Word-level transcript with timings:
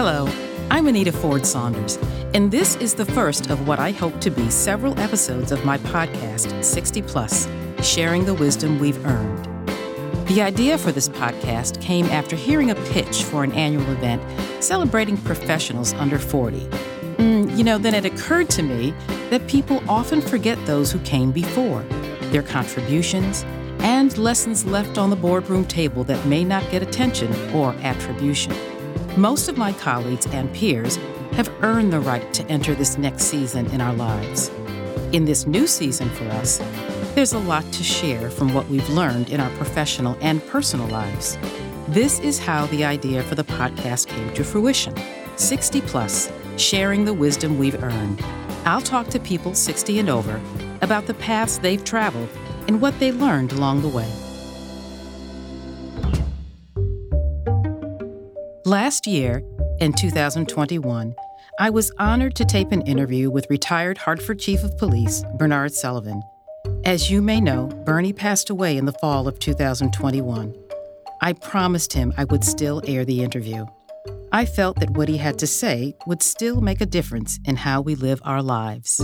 Hello, 0.00 0.28
I'm 0.70 0.86
Anita 0.86 1.10
Ford 1.10 1.44
Saunders, 1.44 1.96
and 2.32 2.52
this 2.52 2.76
is 2.76 2.94
the 2.94 3.04
first 3.04 3.50
of 3.50 3.66
what 3.66 3.80
I 3.80 3.90
hope 3.90 4.20
to 4.20 4.30
be 4.30 4.48
several 4.48 4.96
episodes 5.00 5.50
of 5.50 5.64
my 5.64 5.76
podcast, 5.78 6.62
60 6.62 7.02
Plus, 7.02 7.48
sharing 7.82 8.24
the 8.24 8.34
wisdom 8.34 8.78
we've 8.78 9.04
earned. 9.04 9.44
The 10.28 10.40
idea 10.40 10.78
for 10.78 10.92
this 10.92 11.08
podcast 11.08 11.80
came 11.80 12.06
after 12.10 12.36
hearing 12.36 12.70
a 12.70 12.76
pitch 12.92 13.24
for 13.24 13.42
an 13.42 13.50
annual 13.54 13.90
event 13.90 14.22
celebrating 14.62 15.16
professionals 15.16 15.92
under 15.94 16.20
40. 16.20 16.60
Mm, 17.16 17.58
you 17.58 17.64
know, 17.64 17.76
then 17.76 17.94
it 17.94 18.04
occurred 18.04 18.48
to 18.50 18.62
me 18.62 18.94
that 19.30 19.48
people 19.48 19.82
often 19.90 20.20
forget 20.20 20.64
those 20.64 20.92
who 20.92 21.00
came 21.00 21.32
before, 21.32 21.82
their 22.30 22.44
contributions, 22.44 23.42
and 23.80 24.16
lessons 24.16 24.64
left 24.64 24.96
on 24.96 25.10
the 25.10 25.16
boardroom 25.16 25.64
table 25.64 26.04
that 26.04 26.24
may 26.24 26.44
not 26.44 26.62
get 26.70 26.84
attention 26.84 27.34
or 27.52 27.72
attribution. 27.82 28.54
Most 29.16 29.48
of 29.48 29.56
my 29.56 29.72
colleagues 29.72 30.26
and 30.26 30.52
peers 30.52 30.96
have 31.32 31.52
earned 31.62 31.92
the 31.92 32.00
right 32.00 32.32
to 32.34 32.44
enter 32.46 32.74
this 32.74 32.98
next 32.98 33.24
season 33.24 33.66
in 33.72 33.80
our 33.80 33.94
lives. 33.94 34.50
In 35.12 35.24
this 35.24 35.46
new 35.46 35.66
season 35.66 36.08
for 36.10 36.24
us, 36.24 36.58
there's 37.14 37.32
a 37.32 37.38
lot 37.38 37.64
to 37.72 37.82
share 37.82 38.30
from 38.30 38.54
what 38.54 38.68
we've 38.68 38.88
learned 38.90 39.30
in 39.30 39.40
our 39.40 39.50
professional 39.56 40.16
and 40.20 40.44
personal 40.46 40.86
lives. 40.88 41.36
This 41.88 42.20
is 42.20 42.38
how 42.38 42.66
the 42.66 42.84
idea 42.84 43.22
for 43.24 43.34
the 43.34 43.44
podcast 43.44 44.06
came 44.06 44.32
to 44.34 44.44
fruition 44.44 44.94
60 45.36 45.80
plus, 45.82 46.30
sharing 46.56 47.04
the 47.04 47.14
wisdom 47.14 47.58
we've 47.58 47.82
earned. 47.82 48.22
I'll 48.64 48.80
talk 48.80 49.08
to 49.08 49.20
people 49.20 49.54
60 49.54 49.98
and 49.98 50.08
over 50.08 50.40
about 50.80 51.06
the 51.06 51.14
paths 51.14 51.58
they've 51.58 51.82
traveled 51.82 52.28
and 52.66 52.80
what 52.80 52.98
they 53.00 53.10
learned 53.10 53.52
along 53.52 53.82
the 53.82 53.88
way. 53.88 54.27
Last 58.68 59.06
year, 59.06 59.42
in 59.80 59.94
2021, 59.94 61.14
I 61.58 61.70
was 61.70 61.90
honored 61.98 62.34
to 62.34 62.44
tape 62.44 62.70
an 62.70 62.82
interview 62.82 63.30
with 63.30 63.48
retired 63.48 63.96
Hartford 63.96 64.38
Chief 64.40 64.62
of 64.62 64.76
Police 64.76 65.24
Bernard 65.38 65.72
Sullivan. 65.72 66.22
As 66.84 67.10
you 67.10 67.22
may 67.22 67.40
know, 67.40 67.68
Bernie 67.86 68.12
passed 68.12 68.50
away 68.50 68.76
in 68.76 68.84
the 68.84 68.92
fall 68.92 69.26
of 69.26 69.38
2021. 69.38 70.54
I 71.22 71.32
promised 71.32 71.94
him 71.94 72.12
I 72.18 72.24
would 72.24 72.44
still 72.44 72.82
air 72.86 73.06
the 73.06 73.22
interview. 73.22 73.64
I 74.32 74.44
felt 74.44 74.78
that 74.80 74.90
what 74.90 75.08
he 75.08 75.16
had 75.16 75.38
to 75.38 75.46
say 75.46 75.94
would 76.06 76.22
still 76.22 76.60
make 76.60 76.82
a 76.82 76.86
difference 76.86 77.38
in 77.46 77.56
how 77.56 77.80
we 77.80 77.94
live 77.94 78.20
our 78.22 78.42
lives. 78.42 79.00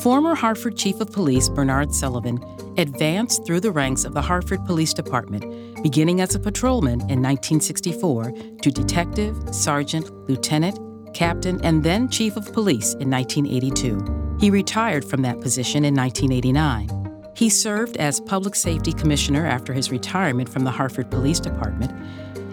Former 0.00 0.34
Hartford 0.34 0.78
Chief 0.78 0.98
of 1.02 1.12
Police 1.12 1.50
Bernard 1.50 1.92
Sullivan 1.92 2.38
advanced 2.78 3.44
through 3.46 3.60
the 3.60 3.70
ranks 3.70 4.04
of 4.04 4.14
the 4.14 4.22
Hartford 4.22 4.64
Police 4.64 4.92
Department, 4.94 5.82
beginning 5.82 6.20
as 6.20 6.34
a 6.34 6.40
patrolman 6.40 7.00
in 7.02 7.22
1964 7.22 8.32
to 8.62 8.70
detective, 8.70 9.36
sergeant, 9.52 10.10
lieutenant, 10.28 10.78
captain, 11.14 11.60
and 11.64 11.82
then 11.82 12.08
chief 12.08 12.36
of 12.36 12.52
police 12.52 12.94
in 12.94 13.10
1982. 13.10 14.36
He 14.38 14.50
retired 14.50 15.04
from 15.04 15.22
that 15.22 15.40
position 15.40 15.84
in 15.84 15.94
1989. 15.94 17.32
He 17.34 17.48
served 17.48 17.96
as 17.96 18.20
Public 18.20 18.54
Safety 18.54 18.92
Commissioner 18.92 19.46
after 19.46 19.72
his 19.72 19.90
retirement 19.90 20.48
from 20.48 20.64
the 20.64 20.70
Hartford 20.70 21.10
Police 21.10 21.40
Department, 21.40 21.92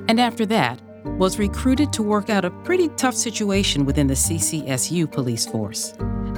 and 0.09 0.19
after 0.19 0.45
that, 0.47 0.81
was 1.17 1.39
recruited 1.39 1.91
to 1.93 2.03
work 2.03 2.29
out 2.29 2.45
a 2.45 2.51
pretty 2.63 2.89
tough 2.89 3.15
situation 3.15 3.85
within 3.85 4.07
the 4.07 4.13
CCSU 4.13 5.11
police 5.11 5.45
force. 5.45 5.93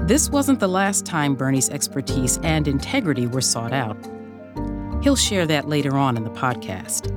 This 0.06 0.30
wasn't 0.30 0.59
the 0.59 0.67
last 0.67 1.03
time 1.03 1.34
Bernie's 1.34 1.72
expertise 1.72 2.38
and 2.44 2.67
integrity 2.67 3.25
were 3.25 3.42
sought 3.42 3.73
out. 3.73 3.98
He'll 5.02 5.16
share 5.16 5.47
that 5.47 5.67
later 5.67 5.97
on 5.97 6.16
in 6.16 6.23
the 6.23 6.30
podcast. 6.30 7.12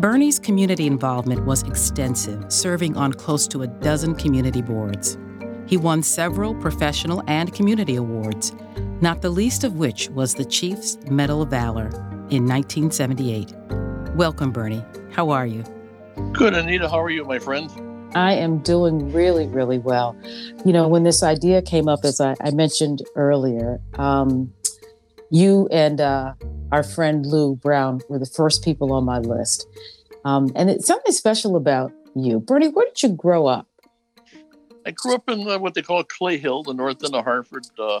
Bernie's 0.00 0.38
community 0.38 0.86
involvement 0.86 1.44
was 1.46 1.64
extensive, 1.64 2.44
serving 2.52 2.96
on 2.96 3.12
close 3.12 3.48
to 3.48 3.62
a 3.62 3.66
dozen 3.66 4.14
community 4.14 4.62
boards. 4.62 5.18
He 5.66 5.76
won 5.76 6.04
several 6.04 6.54
professional 6.54 7.24
and 7.26 7.52
community 7.52 7.96
awards, 7.96 8.52
not 9.00 9.20
the 9.20 9.30
least 9.30 9.64
of 9.64 9.74
which 9.74 10.10
was 10.10 10.36
the 10.36 10.44
Chief's 10.44 10.96
Medal 11.10 11.42
of 11.42 11.50
Valor 11.50 11.88
in 12.30 12.46
1978. 12.46 13.52
Welcome, 14.14 14.52
Bernie. 14.52 14.84
How 15.10 15.30
are 15.30 15.44
you? 15.44 15.64
Good, 16.30 16.54
Anita. 16.54 16.88
How 16.88 17.02
are 17.02 17.10
you, 17.10 17.24
my 17.24 17.40
friend? 17.40 17.89
I 18.14 18.34
am 18.34 18.58
doing 18.58 19.12
really, 19.12 19.46
really 19.46 19.78
well. 19.78 20.16
You 20.64 20.72
know, 20.72 20.88
when 20.88 21.04
this 21.04 21.22
idea 21.22 21.62
came 21.62 21.88
up, 21.88 22.00
as 22.04 22.20
I, 22.20 22.34
I 22.40 22.50
mentioned 22.50 23.02
earlier, 23.14 23.80
um, 23.94 24.52
you 25.30 25.68
and 25.70 26.00
uh, 26.00 26.34
our 26.72 26.82
friend 26.82 27.24
Lou 27.24 27.56
Brown 27.56 28.00
were 28.08 28.18
the 28.18 28.26
first 28.26 28.64
people 28.64 28.92
on 28.92 29.04
my 29.04 29.18
list. 29.18 29.66
Um, 30.24 30.50
and 30.56 30.68
it's 30.68 30.86
something 30.86 31.12
special 31.12 31.56
about 31.56 31.92
you. 32.14 32.40
Bernie, 32.40 32.68
where 32.68 32.86
did 32.86 33.02
you 33.02 33.10
grow 33.10 33.46
up? 33.46 33.66
I 34.84 34.90
grew 34.90 35.14
up 35.14 35.28
in 35.28 35.48
uh, 35.48 35.58
what 35.58 35.74
they 35.74 35.82
call 35.82 36.02
Clay 36.04 36.38
Hill, 36.38 36.62
the 36.62 36.74
north 36.74 37.04
end 37.04 37.14
of 37.14 37.24
Hartford. 37.24 37.66
Uh, 37.78 38.00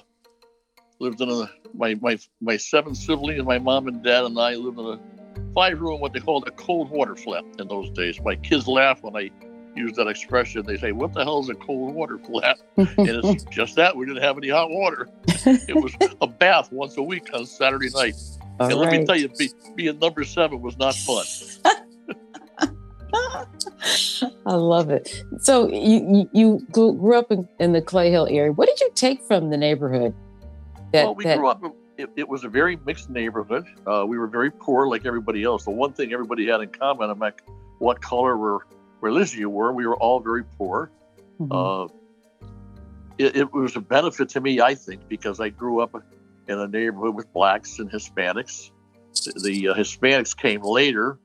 lived 0.98 1.20
in 1.20 1.30
a, 1.30 1.50
my, 1.74 1.94
my, 2.00 2.18
my 2.40 2.56
seven 2.56 2.94
siblings, 2.94 3.42
my 3.44 3.58
mom 3.58 3.88
and 3.88 4.02
dad 4.02 4.24
and 4.24 4.38
I 4.38 4.54
lived 4.54 4.78
in 4.78 4.86
a 4.86 5.00
five 5.54 5.80
room, 5.80 6.00
what 6.00 6.12
they 6.12 6.20
called 6.20 6.46
a 6.46 6.50
cold 6.52 6.90
water 6.90 7.16
flat 7.16 7.44
in 7.58 7.68
those 7.68 7.90
days. 7.90 8.20
My 8.22 8.36
kids 8.36 8.66
laugh 8.66 9.02
when 9.02 9.16
I 9.16 9.30
use 9.80 9.96
that 9.96 10.06
expression. 10.06 10.64
They 10.64 10.76
say, 10.76 10.92
What 10.92 11.12
the 11.12 11.24
hell 11.24 11.40
is 11.40 11.48
a 11.48 11.54
cold 11.54 11.94
water 11.94 12.18
flat? 12.18 12.58
and 12.76 12.88
it's 12.98 13.44
just 13.44 13.76
that. 13.76 13.96
We 13.96 14.06
didn't 14.06 14.22
have 14.22 14.36
any 14.38 14.48
hot 14.48 14.70
water. 14.70 15.08
It 15.44 15.74
was 15.74 15.92
a 16.20 16.26
bath 16.26 16.70
once 16.70 16.96
a 16.96 17.02
week 17.02 17.28
on 17.34 17.46
Saturday 17.46 17.88
night. 17.94 18.14
All 18.58 18.70
and 18.70 18.78
right. 18.80 18.90
let 18.90 19.00
me 19.00 19.06
tell 19.06 19.16
you, 19.16 19.28
be, 19.38 19.50
being 19.74 19.98
number 19.98 20.24
seven 20.24 20.60
was 20.60 20.76
not 20.78 20.94
fun. 20.94 21.24
I 24.46 24.54
love 24.54 24.90
it. 24.90 25.24
So 25.40 25.68
you 25.68 26.28
you 26.32 26.66
grew 26.70 27.18
up 27.18 27.32
in, 27.32 27.48
in, 27.58 27.72
the 27.72 27.80
Clay 27.80 28.10
Hill 28.10 28.26
area. 28.30 28.52
What 28.52 28.68
did 28.68 28.80
you 28.80 28.90
take 28.94 29.22
from 29.24 29.50
the 29.50 29.56
neighborhood? 29.56 30.14
That, 30.92 31.04
well, 31.04 31.14
we 31.14 31.24
that... 31.24 31.38
grew 31.38 31.48
up 31.48 31.62
it, 32.00 32.10
it, 32.16 32.28
was 32.28 32.44
a 32.44 32.48
very 32.48 32.78
mixed 32.86 33.10
neighborhood. 33.10 33.66
Uh, 33.86 34.04
we 34.06 34.18
were 34.18 34.26
very 34.26 34.50
poor, 34.50 34.88
like 34.88 35.06
everybody 35.06 35.44
else. 35.44 35.64
The 35.64 35.70
one 35.70 35.92
thing 35.92 36.12
everybody 36.12 36.46
had 36.46 36.60
in 36.60 36.70
common, 36.70 37.10
I'm 37.10 37.18
like, 37.18 37.42
what 37.78 38.00
color 38.00 38.36
or 38.36 38.66
religion 39.00 39.40
you 39.40 39.50
were, 39.50 39.72
we 39.72 39.86
were 39.86 39.96
all 39.96 40.20
very 40.20 40.44
poor. 40.44 40.90
Mm-hmm. 41.40 41.52
Uh, 41.52 41.84
it, 43.18 43.36
it, 43.36 43.52
was 43.52 43.76
a 43.76 43.80
benefit 43.80 44.28
to 44.30 44.40
me, 44.40 44.60
I 44.60 44.74
think, 44.74 45.08
because 45.08 45.40
I 45.40 45.50
grew 45.50 45.80
up 45.80 45.94
in 46.48 46.58
a 46.58 46.66
neighborhood 46.66 47.14
with 47.14 47.32
blacks 47.32 47.78
and 47.78 47.90
Hispanics. 47.90 48.70
The, 49.42 49.68
uh, 49.68 49.74
Hispanics 49.74 50.36
came 50.36 50.62
later. 50.62 51.18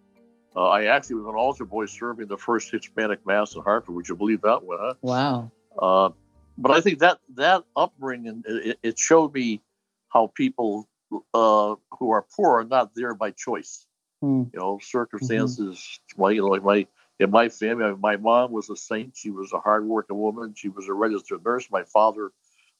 Uh, 0.55 0.69
I 0.69 0.85
actually 0.85 1.17
was 1.17 1.25
an 1.25 1.35
altar 1.35 1.65
boy 1.65 1.85
serving 1.85 2.27
the 2.27 2.37
first 2.37 2.71
Hispanic 2.71 3.25
mass 3.25 3.55
in 3.55 3.61
Hartford. 3.61 3.95
Would 3.95 4.07
you 4.07 4.15
believe 4.15 4.41
that 4.41 4.63
one? 4.63 4.77
Huh? 4.79 4.93
Wow. 5.01 5.51
Uh, 5.77 6.09
but 6.57 6.71
I 6.71 6.81
think 6.81 6.99
that 6.99 7.19
that 7.35 7.63
upbringing 7.75 8.43
it, 8.45 8.79
it 8.81 8.97
showed 8.97 9.33
me 9.33 9.61
how 10.09 10.31
people 10.33 10.87
uh, 11.33 11.75
who 11.99 12.11
are 12.11 12.25
poor 12.35 12.59
are 12.59 12.63
not 12.63 12.95
there 12.95 13.13
by 13.13 13.31
choice. 13.31 13.85
Mm. 14.23 14.49
You 14.53 14.59
know, 14.59 14.79
circumstances. 14.81 15.99
Mm-hmm. 16.17 16.31
You 16.31 16.41
know, 16.41 16.47
like 16.47 16.63
my 16.63 16.87
in 17.19 17.31
my 17.31 17.49
family, 17.49 17.95
my 17.99 18.17
mom 18.17 18.51
was 18.51 18.69
a 18.69 18.75
saint. 18.75 19.15
She 19.15 19.29
was 19.29 19.53
a 19.53 19.59
hardworking 19.59 20.17
woman. 20.17 20.53
She 20.55 20.69
was 20.69 20.87
a 20.87 20.93
registered 20.93 21.45
nurse. 21.45 21.67
My 21.71 21.83
father, 21.83 22.31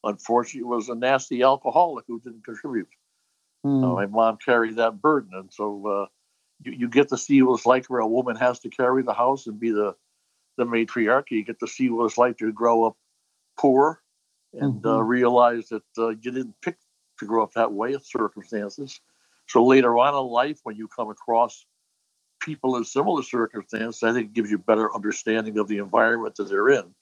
unfortunately, 0.03 0.67
was 0.67 0.89
a 0.89 0.95
nasty 0.95 1.41
alcoholic 1.41 2.05
who 2.07 2.19
didn't 2.19 2.43
contribute. 2.43 2.89
Mm. 3.65 3.83
Uh, 3.83 3.95
my 3.95 4.05
mom 4.05 4.37
carried 4.43 4.75
that 4.75 5.01
burden, 5.01 5.31
and 5.33 5.51
so 5.51 5.87
uh, 5.87 6.05
you, 6.63 6.73
you 6.73 6.89
get 6.89 7.09
to 7.09 7.17
see 7.17 7.41
what 7.41 7.55
it's 7.55 7.65
like 7.65 7.85
where 7.85 8.01
a 8.01 8.07
woman 8.07 8.35
has 8.35 8.59
to 8.59 8.69
carry 8.69 9.03
the 9.03 9.13
house 9.13 9.47
and 9.47 9.59
be 9.59 9.71
the 9.71 9.95
the 10.57 10.65
matriarch. 10.65 11.31
You 11.31 11.43
get 11.43 11.59
to 11.59 11.67
see 11.67 11.89
what 11.89 12.05
it's 12.05 12.17
like 12.17 12.37
to 12.37 12.51
grow 12.51 12.85
up 12.85 12.97
poor 13.57 14.01
and 14.53 14.85
uh, 14.85 14.89
mm-hmm. 14.89 14.99
uh, 14.99 15.01
realize 15.01 15.69
that 15.69 15.83
uh, 15.97 16.09
you 16.09 16.31
didn't 16.31 16.55
pick 16.61 16.77
to 17.19 17.25
grow 17.25 17.43
up 17.43 17.53
that 17.53 17.71
way 17.71 17.93
of 17.93 18.05
circumstances. 18.05 18.99
So 19.47 19.63
later 19.63 19.97
on 19.97 20.13
in 20.13 20.31
life, 20.31 20.59
when 20.63 20.75
you 20.75 20.87
come 20.87 21.09
across 21.09 21.65
people 22.39 22.77
in 22.77 22.83
similar 22.83 23.23
circumstances, 23.23 24.03
I 24.03 24.13
think 24.13 24.27
it 24.27 24.33
gives 24.33 24.51
you 24.51 24.57
better 24.57 24.93
understanding 24.93 25.57
of 25.57 25.67
the 25.67 25.79
environment 25.79 26.35
that 26.35 26.49
they're 26.49 26.69
in, 26.69 26.93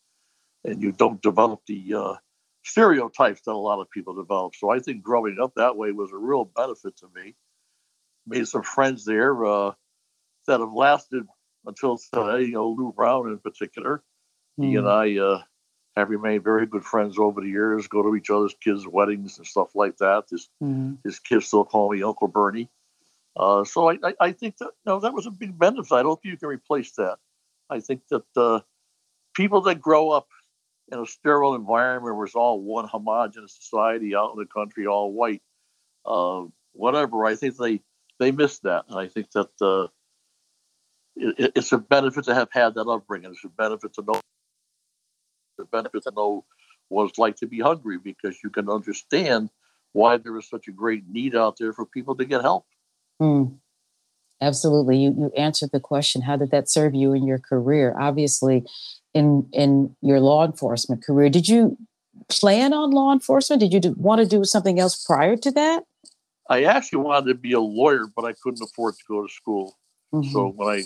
and 0.63 0.81
you 0.81 0.91
don't 0.91 1.21
develop 1.21 1.61
the 1.67 1.93
uh, 1.93 2.13
stereotypes 2.63 3.41
that 3.41 3.51
a 3.51 3.57
lot 3.57 3.79
of 3.79 3.89
people 3.89 4.15
develop. 4.15 4.55
So 4.55 4.69
I 4.69 4.79
think 4.79 5.03
growing 5.03 5.37
up 5.41 5.53
that 5.55 5.75
way 5.75 5.91
was 5.91 6.11
a 6.11 6.17
real 6.17 6.45
benefit 6.45 6.97
to 6.97 7.07
me. 7.15 7.35
Made 8.25 8.47
some 8.47 8.63
friends 8.63 9.03
there 9.03 9.45
uh, 9.45 9.71
that 10.47 10.61
have 10.61 10.73
lasted 10.73 11.25
until 11.65 11.97
today. 11.97 12.45
You 12.45 12.53
know, 12.53 12.69
Lou 12.69 12.93
Brown 12.93 13.27
in 13.27 13.39
particular. 13.39 14.01
Mm. 14.59 14.65
He 14.65 14.75
and 14.75 14.85
hmm. 14.85 14.91
I 14.91 15.17
uh, 15.17 15.41
have 15.95 16.09
remained 16.09 16.43
very 16.43 16.65
good 16.65 16.83
friends 16.83 17.17
over 17.19 17.41
the 17.41 17.47
years, 17.47 17.87
go 17.87 18.01
to 18.01 18.15
each 18.15 18.29
other's 18.29 18.55
kids' 18.61 18.87
weddings 18.87 19.37
and 19.37 19.47
stuff 19.47 19.75
like 19.75 19.97
that. 19.97 20.25
His, 20.29 20.49
mm-hmm. 20.61 20.95
his 21.03 21.19
kids 21.19 21.47
still 21.47 21.65
call 21.65 21.91
me 21.91 22.03
Uncle 22.03 22.27
Bernie. 22.27 22.69
Uh, 23.35 23.63
so 23.63 23.89
I, 23.89 23.97
I, 24.03 24.13
I, 24.19 24.31
think 24.31 24.57
that 24.57 24.71
know, 24.85 24.99
that 24.99 25.13
was 25.13 25.25
a 25.25 25.31
big 25.31 25.57
benefit. 25.57 25.91
I 25.91 26.03
don't 26.03 26.21
think 26.21 26.33
you 26.33 26.37
can 26.37 26.49
replace 26.49 26.91
that. 26.93 27.17
I 27.69 27.79
think 27.79 28.01
that 28.09 28.25
uh, 28.35 28.59
people 29.33 29.61
that 29.61 29.81
grow 29.81 30.11
up 30.11 30.27
in 30.91 30.99
a 30.99 31.05
sterile 31.05 31.55
environment 31.55 32.15
where 32.15 32.25
it's 32.25 32.35
all 32.35 32.61
one 32.61 32.87
homogenous 32.87 33.57
society 33.59 34.15
out 34.15 34.33
in 34.33 34.39
the 34.39 34.45
country, 34.45 34.85
all 34.85 35.11
white, 35.11 35.41
uh, 36.05 36.43
whatever, 36.73 37.25
I 37.25 37.35
think 37.35 37.57
they 37.57 37.81
they 38.19 38.31
miss 38.31 38.59
that. 38.59 38.85
And 38.89 38.99
I 38.99 39.07
think 39.07 39.31
that 39.31 39.49
uh, 39.59 39.87
it, 41.15 41.53
it's 41.55 41.71
a 41.71 41.77
benefit 41.77 42.25
to 42.25 42.35
have 42.35 42.49
had 42.51 42.75
that 42.75 42.87
upbringing. 42.87 43.31
It's 43.31 43.43
a 43.43 43.49
benefit 43.49 43.93
to 43.95 44.03
know 44.03 44.21
the 45.57 45.65
benefit 45.65 46.03
to 46.03 46.11
know 46.15 46.45
what 46.89 47.09
it's 47.09 47.19
like 47.19 47.35
to 47.37 47.47
be 47.47 47.59
hungry 47.59 47.97
because 47.97 48.37
you 48.43 48.49
can 48.49 48.69
understand 48.69 49.49
why 49.93 50.17
there 50.17 50.37
is 50.37 50.49
such 50.49 50.67
a 50.67 50.71
great 50.71 51.07
need 51.07 51.35
out 51.35 51.57
there 51.57 51.73
for 51.73 51.85
people 51.85 52.15
to 52.15 52.25
get 52.25 52.41
help. 52.41 52.65
Mm. 53.23 53.57
Absolutely. 54.41 54.97
You 54.97 55.15
you 55.17 55.31
answered 55.37 55.69
the 55.71 55.79
question. 55.79 56.21
How 56.21 56.35
did 56.35 56.51
that 56.51 56.69
serve 56.69 56.93
you 56.93 57.13
in 57.13 57.25
your 57.25 57.39
career? 57.39 57.95
Obviously, 57.97 58.63
in 59.13 59.47
in 59.53 59.95
your 60.01 60.19
law 60.19 60.45
enforcement 60.45 61.03
career, 61.03 61.29
did 61.29 61.47
you 61.47 61.77
plan 62.29 62.73
on 62.73 62.91
law 62.91 63.13
enforcement? 63.13 63.61
Did 63.61 63.71
you 63.71 63.79
do, 63.79 63.95
want 63.97 64.19
to 64.19 64.27
do 64.27 64.43
something 64.43 64.79
else 64.79 65.03
prior 65.05 65.37
to 65.37 65.51
that? 65.51 65.83
I 66.49 66.65
actually 66.65 66.99
wanted 66.99 67.27
to 67.27 67.35
be 67.35 67.53
a 67.53 67.61
lawyer, 67.61 68.05
but 68.13 68.25
I 68.25 68.33
couldn't 68.43 68.61
afford 68.61 68.95
to 68.95 69.03
go 69.07 69.25
to 69.25 69.31
school. 69.31 69.77
Mm-hmm. 70.13 70.31
So 70.31 70.49
when 70.49 70.67
I 70.67 70.83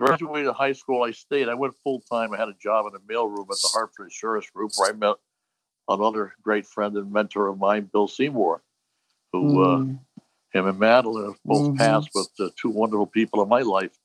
graduated 0.00 0.52
high 0.54 0.72
school, 0.72 1.02
I 1.02 1.10
stayed. 1.10 1.48
I 1.48 1.54
went 1.54 1.74
full 1.84 2.00
time. 2.10 2.32
I 2.32 2.38
had 2.38 2.48
a 2.48 2.54
job 2.54 2.86
in 2.86 2.94
a 2.96 3.12
mailroom 3.12 3.50
at 3.50 3.58
the 3.62 3.70
Hartford 3.72 4.06
Insurance 4.06 4.48
Group, 4.48 4.72
where 4.76 4.90
I 4.90 4.96
met 4.96 5.16
another 5.88 6.32
great 6.42 6.64
friend 6.64 6.96
and 6.96 7.12
mentor 7.12 7.48
of 7.48 7.58
mine, 7.58 7.90
Bill 7.92 8.08
Seymour, 8.08 8.62
who 9.32 9.58
mm-hmm. 9.58 9.92
uh, 9.92 9.98
him 10.52 10.66
and 10.66 10.78
Madeline 10.78 11.26
have 11.26 11.38
both 11.44 11.68
mm-hmm. 11.68 11.76
passed, 11.76 12.10
but 12.14 12.26
uh, 12.40 12.48
two 12.60 12.70
wonderful 12.70 13.06
people 13.06 13.42
in 13.42 13.48
my 13.48 13.60
life. 13.60 13.96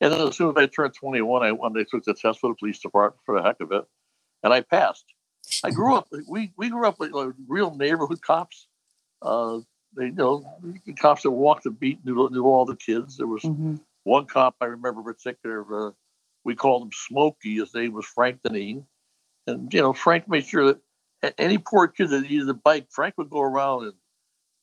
And 0.00 0.12
then 0.12 0.20
as 0.20 0.36
soon 0.36 0.50
as 0.50 0.56
I 0.56 0.66
turned 0.66 0.94
21, 0.94 1.42
I 1.42 1.52
went. 1.52 1.74
They 1.74 1.84
took 1.84 2.04
the 2.04 2.14
test 2.14 2.40
for 2.40 2.50
the 2.50 2.56
police 2.58 2.78
department 2.78 3.20
for 3.24 3.36
the 3.36 3.46
heck 3.46 3.60
of 3.60 3.72
it, 3.72 3.84
and 4.42 4.52
I 4.52 4.60
passed. 4.60 5.04
I 5.64 5.70
grew 5.70 5.94
up. 5.94 6.08
We 6.28 6.52
we 6.56 6.68
grew 6.68 6.86
up 6.86 6.96
like, 6.98 7.12
like 7.12 7.32
real 7.48 7.74
neighborhood 7.74 8.20
cops. 8.20 8.66
Uh, 9.22 9.60
they 9.96 10.06
you 10.06 10.12
know 10.12 10.44
the 10.84 10.92
cops 10.92 11.22
that 11.22 11.30
walked 11.30 11.64
the 11.64 11.70
beat 11.70 12.04
knew, 12.04 12.28
knew 12.30 12.44
all 12.44 12.66
the 12.66 12.76
kids. 12.76 13.16
There 13.16 13.26
was 13.26 13.42
mm-hmm. 13.42 13.76
one 14.04 14.26
cop 14.26 14.56
I 14.60 14.66
remember 14.66 15.00
in 15.00 15.04
particular. 15.04 15.88
Uh, 15.88 15.90
we 16.44 16.54
called 16.54 16.82
him 16.82 16.90
Smokey. 16.92 17.56
His 17.56 17.74
name 17.74 17.92
was 17.92 18.06
Frank 18.06 18.40
Deneen, 18.42 18.84
and 19.46 19.72
you 19.72 19.80
know 19.80 19.92
Frank 19.92 20.28
made 20.28 20.44
sure 20.44 20.74
that 21.22 21.34
any 21.38 21.58
poor 21.58 21.88
kid 21.88 22.10
that 22.10 22.22
needed 22.22 22.48
a 22.48 22.54
bike, 22.54 22.88
Frank 22.90 23.14
would 23.16 23.30
go 23.30 23.40
around 23.40 23.84
and 23.84 23.94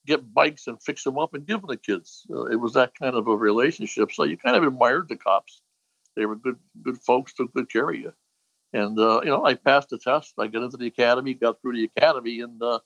get 0.06 0.34
bikes 0.34 0.68
and 0.68 0.82
fix 0.82 1.04
them 1.04 1.18
up 1.18 1.34
and 1.34 1.46
give 1.46 1.62
them 1.62 1.70
to 1.70 1.78
kids. 1.78 2.26
Uh, 2.30 2.46
it 2.46 2.56
was 2.56 2.74
that 2.74 2.94
kind 2.96 3.16
of 3.16 3.28
a 3.28 3.36
relationship. 3.36 4.12
So 4.12 4.24
you 4.24 4.38
kind 4.38 4.56
of 4.56 4.64
admired 4.64 5.10
the 5.10 5.16
cops. 5.16 5.62
They 6.16 6.26
were 6.26 6.36
good, 6.36 6.58
good 6.82 6.98
folks, 6.98 7.34
took 7.34 7.54
good 7.54 7.72
care 7.72 7.90
of 7.90 7.96
you. 7.96 8.14
And 8.74 8.98
uh, 9.00 9.22
you 9.24 9.30
know, 9.30 9.46
I 9.46 9.54
passed 9.54 9.90
the 9.90 9.98
test. 9.98 10.34
I 10.40 10.48
got 10.48 10.64
into 10.64 10.78
the 10.78 10.88
academy, 10.88 11.34
got 11.34 11.62
through 11.62 11.74
the 11.74 11.90
academy, 11.96 12.42
and 12.42 12.62
uh, 12.62 12.80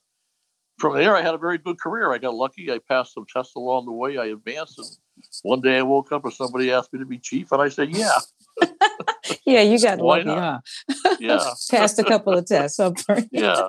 from 0.78 0.96
there, 0.96 1.16
I 1.16 1.22
had 1.22 1.34
a 1.34 1.38
very 1.38 1.58
good 1.58 1.80
career. 1.80 2.12
I 2.12 2.18
got 2.18 2.34
lucky. 2.34 2.70
I 2.70 2.78
passed 2.78 3.14
some 3.14 3.24
tests 3.34 3.56
along 3.56 3.86
the 3.86 3.92
way. 3.92 4.18
I 4.18 4.26
advanced, 4.26 4.78
and 4.78 4.86
one 5.42 5.62
day 5.62 5.78
I 5.78 5.82
woke 5.82 6.12
up 6.12 6.24
and 6.24 6.32
somebody 6.32 6.70
asked 6.70 6.92
me 6.92 7.00
to 7.00 7.06
be 7.06 7.18
chief, 7.18 7.52
and 7.52 7.62
I 7.62 7.70
said, 7.70 7.90
"Yeah." 7.90 8.18
yeah, 9.46 9.62
you 9.62 9.80
got 9.80 9.98
lucky, 9.98 10.28
huh? 10.28 10.60
Yeah, 11.18 11.44
passed 11.70 11.98
a 11.98 12.04
couple 12.04 12.36
of 12.36 12.46
tests. 12.46 12.80
yeah. 13.30 13.68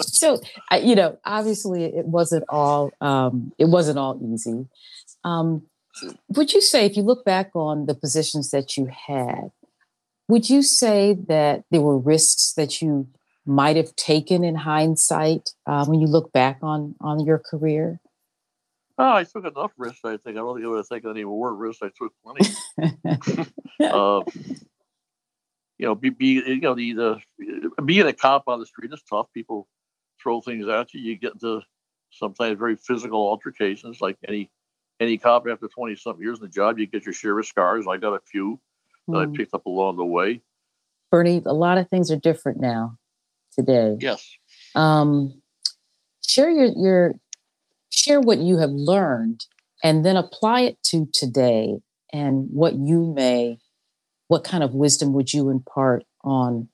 so, 0.00 0.40
you 0.82 0.94
know, 0.94 1.18
obviously, 1.24 1.84
it 1.84 2.06
wasn't 2.06 2.44
all 2.48 2.92
um, 3.00 3.52
it 3.58 3.66
wasn't 3.66 3.98
all 3.98 4.20
easy. 4.32 4.66
Um, 5.24 5.62
would 6.28 6.52
you 6.52 6.60
say, 6.60 6.86
if 6.86 6.96
you 6.96 7.02
look 7.02 7.24
back 7.24 7.50
on 7.54 7.86
the 7.86 7.94
positions 7.94 8.50
that 8.50 8.76
you 8.76 8.86
had, 8.86 9.50
would 10.28 10.48
you 10.48 10.62
say 10.62 11.16
that 11.28 11.64
there 11.70 11.80
were 11.80 11.98
risks 11.98 12.52
that 12.56 12.80
you 12.80 13.08
might 13.46 13.76
have 13.76 13.94
taken 13.96 14.44
in 14.44 14.54
hindsight 14.54 15.50
uh, 15.66 15.84
when 15.86 16.00
you 16.00 16.06
look 16.06 16.32
back 16.32 16.58
on 16.62 16.94
on 17.00 17.24
your 17.24 17.38
career? 17.38 18.00
Oh, 19.02 19.14
I 19.14 19.24
took 19.24 19.46
enough 19.46 19.72
risks. 19.78 20.00
I 20.04 20.18
think 20.18 20.36
I 20.36 20.40
don't 20.40 20.56
think 20.56 20.66
I 20.66 20.68
would 20.68 20.76
have 20.76 20.88
taken 20.88 21.10
any 21.10 21.24
more 21.24 21.54
risks. 21.54 21.82
I 21.82 21.88
took 21.96 22.12
plenty. 22.22 22.50
uh, 23.80 24.20
you 25.78 25.86
know, 25.86 25.94
be, 25.94 26.10
be 26.10 26.42
you 26.46 26.60
know 26.60 26.74
the, 26.74 26.92
the 26.92 27.82
being 27.82 28.06
a 28.06 28.12
cop 28.12 28.44
on 28.46 28.60
the 28.60 28.66
street 28.66 28.92
is 28.92 29.02
tough. 29.08 29.28
People 29.32 29.66
throw 30.22 30.42
things 30.42 30.68
at 30.68 30.92
you. 30.92 31.00
You 31.00 31.16
get 31.16 31.32
into 31.32 31.62
sometimes 32.10 32.58
very 32.58 32.76
physical 32.76 33.26
altercations, 33.26 34.02
like 34.02 34.18
any 34.28 34.50
any 35.00 35.16
cop 35.16 35.46
after 35.50 35.68
twenty 35.68 35.96
something 35.96 36.22
years 36.22 36.38
in 36.40 36.44
the 36.44 36.50
job. 36.50 36.78
You 36.78 36.86
get 36.86 37.06
your 37.06 37.14
share 37.14 37.38
of 37.38 37.46
scars. 37.46 37.86
I 37.88 37.96
got 37.96 38.12
a 38.12 38.20
few 38.30 38.60
that 39.08 39.16
I 39.16 39.24
hmm. 39.24 39.32
picked 39.32 39.54
up 39.54 39.64
along 39.64 39.96
the 39.96 40.04
way. 40.04 40.42
Bernie, 41.10 41.40
a 41.46 41.54
lot 41.54 41.78
of 41.78 41.88
things 41.88 42.10
are 42.10 42.18
different 42.18 42.60
now 42.60 42.98
today. 43.54 43.96
Yes. 43.98 44.30
Um, 44.74 45.40
share 46.22 46.50
your 46.50 46.66
your 46.76 47.14
share 47.90 48.20
what 48.20 48.38
you 48.38 48.58
have 48.58 48.70
learned 48.70 49.46
and 49.82 50.04
then 50.04 50.16
apply 50.16 50.62
it 50.62 50.82
to 50.84 51.08
today 51.12 51.78
and 52.12 52.48
what 52.50 52.74
you 52.74 53.12
may 53.14 53.58
what 54.28 54.44
kind 54.44 54.62
of 54.62 54.74
wisdom 54.74 55.12
would 55.12 55.32
you 55.32 55.50
impart 55.50 56.04
on 56.22 56.68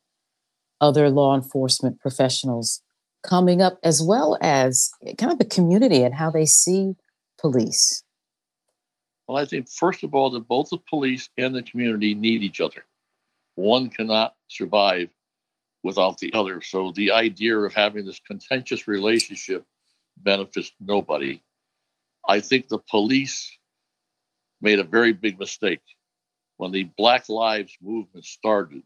other 0.81 1.09
law 1.09 1.35
enforcement 1.35 1.99
professionals 2.01 2.83
coming 3.23 3.63
up 3.63 3.79
as 3.83 4.03
well 4.03 4.37
as 4.43 4.91
kind 5.19 5.33
of 5.33 5.39
the 5.39 5.45
community 5.45 6.03
and 6.03 6.15
how 6.15 6.31
they 6.31 6.45
see 6.45 6.95
police 7.39 8.05
well, 9.27 9.39
I 9.39 9.45
think, 9.45 9.69
first 9.69 10.05
of 10.05 10.15
all, 10.15 10.31
that 10.31 10.47
both 10.47 10.71
the 10.71 10.79
police 10.79 11.29
and 11.37 11.55
the 11.55 11.63
community 11.63 12.15
need 12.15 12.43
each 12.43 12.61
other. 12.61 12.85
One 13.57 13.89
cannot 13.89 14.35
survive 14.49 15.11
without 15.83 16.19
the 16.19 16.33
other. 16.33 16.61
So 16.61 16.93
the 16.93 17.11
idea 17.13 17.59
of 17.59 17.75
having 17.75 18.07
this 18.07 18.21
contentious 18.21 18.87
relationship 18.87 19.65
benefits 20.17 20.73
nobody. 20.81 21.41
I 22.29 22.41
think 22.41 22.69
the 22.69 22.79
police 22.79 23.57
made 24.61 24.79
a 24.79 24.85
very 24.85 25.13
big 25.13 25.39
mistake 25.39 25.83
when 26.57 26.73
the 26.73 26.85
Black 26.97 27.29
Lives 27.29 27.77
movement 27.81 28.25
started. 28.25 28.83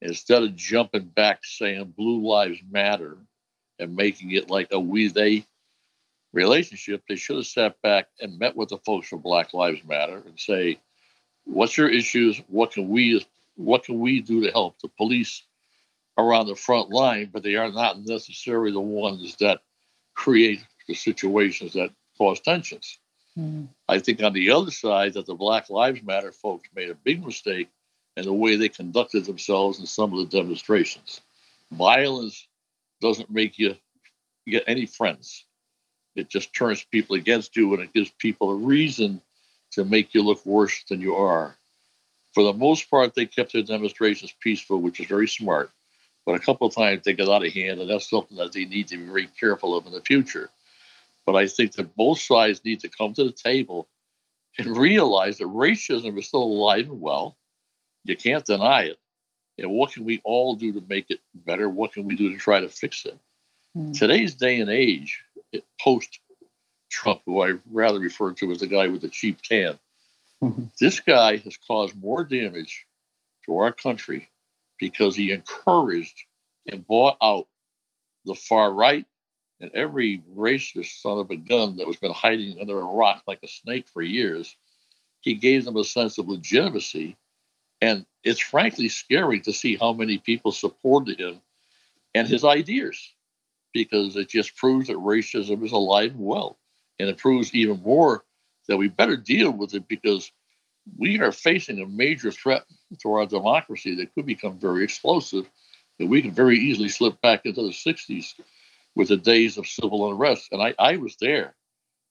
Instead 0.00 0.44
of 0.44 0.54
jumping 0.54 1.06
back 1.06 1.40
saying 1.42 1.94
Blue 1.96 2.24
Lives 2.24 2.60
Matter 2.70 3.18
and 3.80 3.96
making 3.96 4.30
it 4.30 4.48
like 4.48 4.68
a 4.70 4.78
we 4.78 5.08
they 5.08 5.44
relationship, 6.32 7.02
they 7.08 7.16
should 7.16 7.36
have 7.36 7.46
sat 7.46 7.80
back 7.82 8.06
and 8.20 8.38
met 8.38 8.54
with 8.54 8.68
the 8.68 8.78
folks 8.78 9.08
from 9.08 9.20
Black 9.20 9.54
Lives 9.54 9.82
Matter 9.84 10.22
and 10.24 10.38
say, 10.38 10.78
"What's 11.44 11.76
your 11.76 11.88
issues? 11.88 12.40
What 12.48 12.72
can 12.72 12.88
we 12.88 13.26
what 13.56 13.84
can 13.84 13.98
we 13.98 14.20
do 14.20 14.44
to 14.44 14.52
help?" 14.52 14.78
The 14.78 14.88
police 14.88 15.42
are 16.16 16.32
on 16.32 16.46
the 16.46 16.54
front 16.54 16.90
line, 16.90 17.30
but 17.32 17.42
they 17.42 17.56
are 17.56 17.72
not 17.72 18.00
necessarily 18.00 18.70
the 18.70 18.80
ones 18.80 19.36
that 19.36 19.62
create 20.18 20.60
the 20.88 20.94
situations 20.94 21.72
that 21.72 21.90
cause 22.18 22.40
tensions. 22.40 22.98
Mm. 23.38 23.68
I 23.88 23.98
think 24.00 24.22
on 24.22 24.32
the 24.32 24.50
other 24.50 24.70
side 24.70 25.14
that 25.14 25.26
the 25.26 25.34
Black 25.34 25.70
Lives 25.70 26.02
Matter 26.02 26.32
folks 26.32 26.68
made 26.74 26.90
a 26.90 26.94
big 26.94 27.24
mistake 27.24 27.68
in 28.16 28.24
the 28.24 28.32
way 28.32 28.56
they 28.56 28.68
conducted 28.68 29.24
themselves 29.24 29.78
in 29.78 29.86
some 29.86 30.12
of 30.12 30.18
the 30.18 30.36
demonstrations. 30.36 31.20
Violence 31.70 32.46
doesn't 33.00 33.30
make 33.30 33.58
you 33.58 33.76
get 34.46 34.64
any 34.66 34.86
friends 34.86 35.46
it 36.18 36.28
just 36.28 36.52
turns 36.52 36.84
people 36.84 37.16
against 37.16 37.56
you 37.56 37.72
and 37.72 37.82
it 37.82 37.92
gives 37.92 38.10
people 38.18 38.50
a 38.50 38.54
reason 38.56 39.22
to 39.70 39.84
make 39.84 40.14
you 40.14 40.22
look 40.22 40.44
worse 40.44 40.82
than 40.88 41.00
you 41.00 41.14
are. 41.14 41.56
For 42.34 42.42
the 42.42 42.52
most 42.52 42.90
part, 42.90 43.14
they 43.14 43.26
kept 43.26 43.52
their 43.52 43.62
demonstrations 43.62 44.34
peaceful, 44.40 44.80
which 44.80 45.00
is 45.00 45.06
very 45.06 45.28
smart. 45.28 45.70
But 46.28 46.36
a 46.36 46.44
couple 46.44 46.66
of 46.66 46.74
times 46.74 47.04
they 47.04 47.14
got 47.14 47.30
out 47.30 47.46
of 47.46 47.54
hand, 47.54 47.80
and 47.80 47.88
that's 47.88 48.10
something 48.10 48.36
that 48.36 48.52
they 48.52 48.66
need 48.66 48.88
to 48.88 48.98
be 48.98 49.06
very 49.06 49.28
careful 49.40 49.74
of 49.74 49.86
in 49.86 49.92
the 49.92 50.02
future. 50.02 50.50
But 51.24 51.36
I 51.36 51.46
think 51.46 51.72
that 51.76 51.96
both 51.96 52.20
sides 52.20 52.62
need 52.66 52.80
to 52.80 52.90
come 52.90 53.14
to 53.14 53.24
the 53.24 53.32
table 53.32 53.88
and 54.58 54.76
realize 54.76 55.38
that 55.38 55.46
racism 55.46 56.18
is 56.18 56.26
still 56.26 56.42
alive 56.42 56.90
and 56.90 57.00
well. 57.00 57.38
You 58.04 58.14
can't 58.14 58.44
deny 58.44 58.82
it. 58.82 58.98
And 59.56 59.70
what 59.70 59.92
can 59.92 60.04
we 60.04 60.20
all 60.22 60.54
do 60.54 60.70
to 60.74 60.84
make 60.86 61.06
it 61.08 61.20
better? 61.34 61.66
What 61.66 61.94
can 61.94 62.04
we 62.04 62.14
do 62.14 62.30
to 62.30 62.36
try 62.36 62.60
to 62.60 62.68
fix 62.68 63.06
it? 63.06 63.18
Mm. 63.74 63.98
Today's 63.98 64.34
day 64.34 64.60
and 64.60 64.68
age, 64.68 65.22
post 65.80 66.20
Trump, 66.90 67.22
who 67.24 67.42
I 67.42 67.54
rather 67.70 68.00
refer 68.00 68.32
to 68.34 68.52
as 68.52 68.58
the 68.58 68.66
guy 68.66 68.88
with 68.88 69.00
the 69.00 69.08
cheap 69.08 69.40
tan. 69.40 69.78
Mm-hmm. 70.44 70.64
This 70.78 71.00
guy 71.00 71.38
has 71.38 71.56
caused 71.66 71.98
more 71.98 72.22
damage 72.22 72.84
to 73.46 73.56
our 73.56 73.72
country 73.72 74.28
because 74.78 75.16
he 75.16 75.32
encouraged 75.32 76.24
and 76.66 76.86
bought 76.86 77.16
out 77.22 77.46
the 78.24 78.34
far 78.34 78.72
right 78.72 79.06
and 79.60 79.70
every 79.74 80.22
racist 80.36 81.00
son 81.00 81.18
of 81.18 81.30
a 81.30 81.36
gun 81.36 81.76
that 81.76 81.86
was 81.86 81.96
been 81.96 82.12
hiding 82.12 82.60
under 82.60 82.78
a 82.78 82.84
rock 82.84 83.22
like 83.26 83.40
a 83.42 83.48
snake 83.48 83.88
for 83.88 84.02
years. 84.02 84.56
He 85.20 85.34
gave 85.34 85.64
them 85.64 85.76
a 85.76 85.84
sense 85.84 86.18
of 86.18 86.28
legitimacy. 86.28 87.16
And 87.80 88.06
it's 88.22 88.40
frankly 88.40 88.88
scary 88.88 89.40
to 89.40 89.52
see 89.52 89.76
how 89.76 89.92
many 89.92 90.18
people 90.18 90.52
supported 90.52 91.20
him 91.20 91.40
and 92.14 92.28
his 92.28 92.44
ideas 92.44 93.12
because 93.72 94.16
it 94.16 94.28
just 94.28 94.56
proves 94.56 94.88
that 94.88 94.96
racism 94.96 95.64
is 95.64 95.72
alive 95.72 96.12
and 96.12 96.24
well. 96.24 96.58
And 96.98 97.08
it 97.08 97.18
proves 97.18 97.54
even 97.54 97.82
more 97.82 98.24
that 98.66 98.76
we 98.76 98.88
better 98.88 99.16
deal 99.16 99.50
with 99.50 99.74
it 99.74 99.86
because 99.88 100.30
we 100.96 101.20
are 101.20 101.32
facing 101.32 101.80
a 101.80 101.86
major 101.86 102.30
threat 102.30 102.64
to 103.02 103.12
our 103.12 103.26
democracy 103.26 103.94
that 103.96 104.14
could 104.14 104.26
become 104.26 104.58
very 104.58 104.84
explosive. 104.84 105.48
that 105.98 106.06
we 106.06 106.22
could 106.22 106.34
very 106.34 106.58
easily 106.58 106.88
slip 106.88 107.20
back 107.20 107.44
into 107.44 107.62
the 107.62 107.70
60s 107.70 108.34
with 108.94 109.08
the 109.08 109.16
days 109.16 109.58
of 109.58 109.66
civil 109.66 110.10
unrest. 110.10 110.48
And 110.52 110.62
I, 110.62 110.74
I 110.78 110.96
was 110.96 111.16
there. 111.20 111.54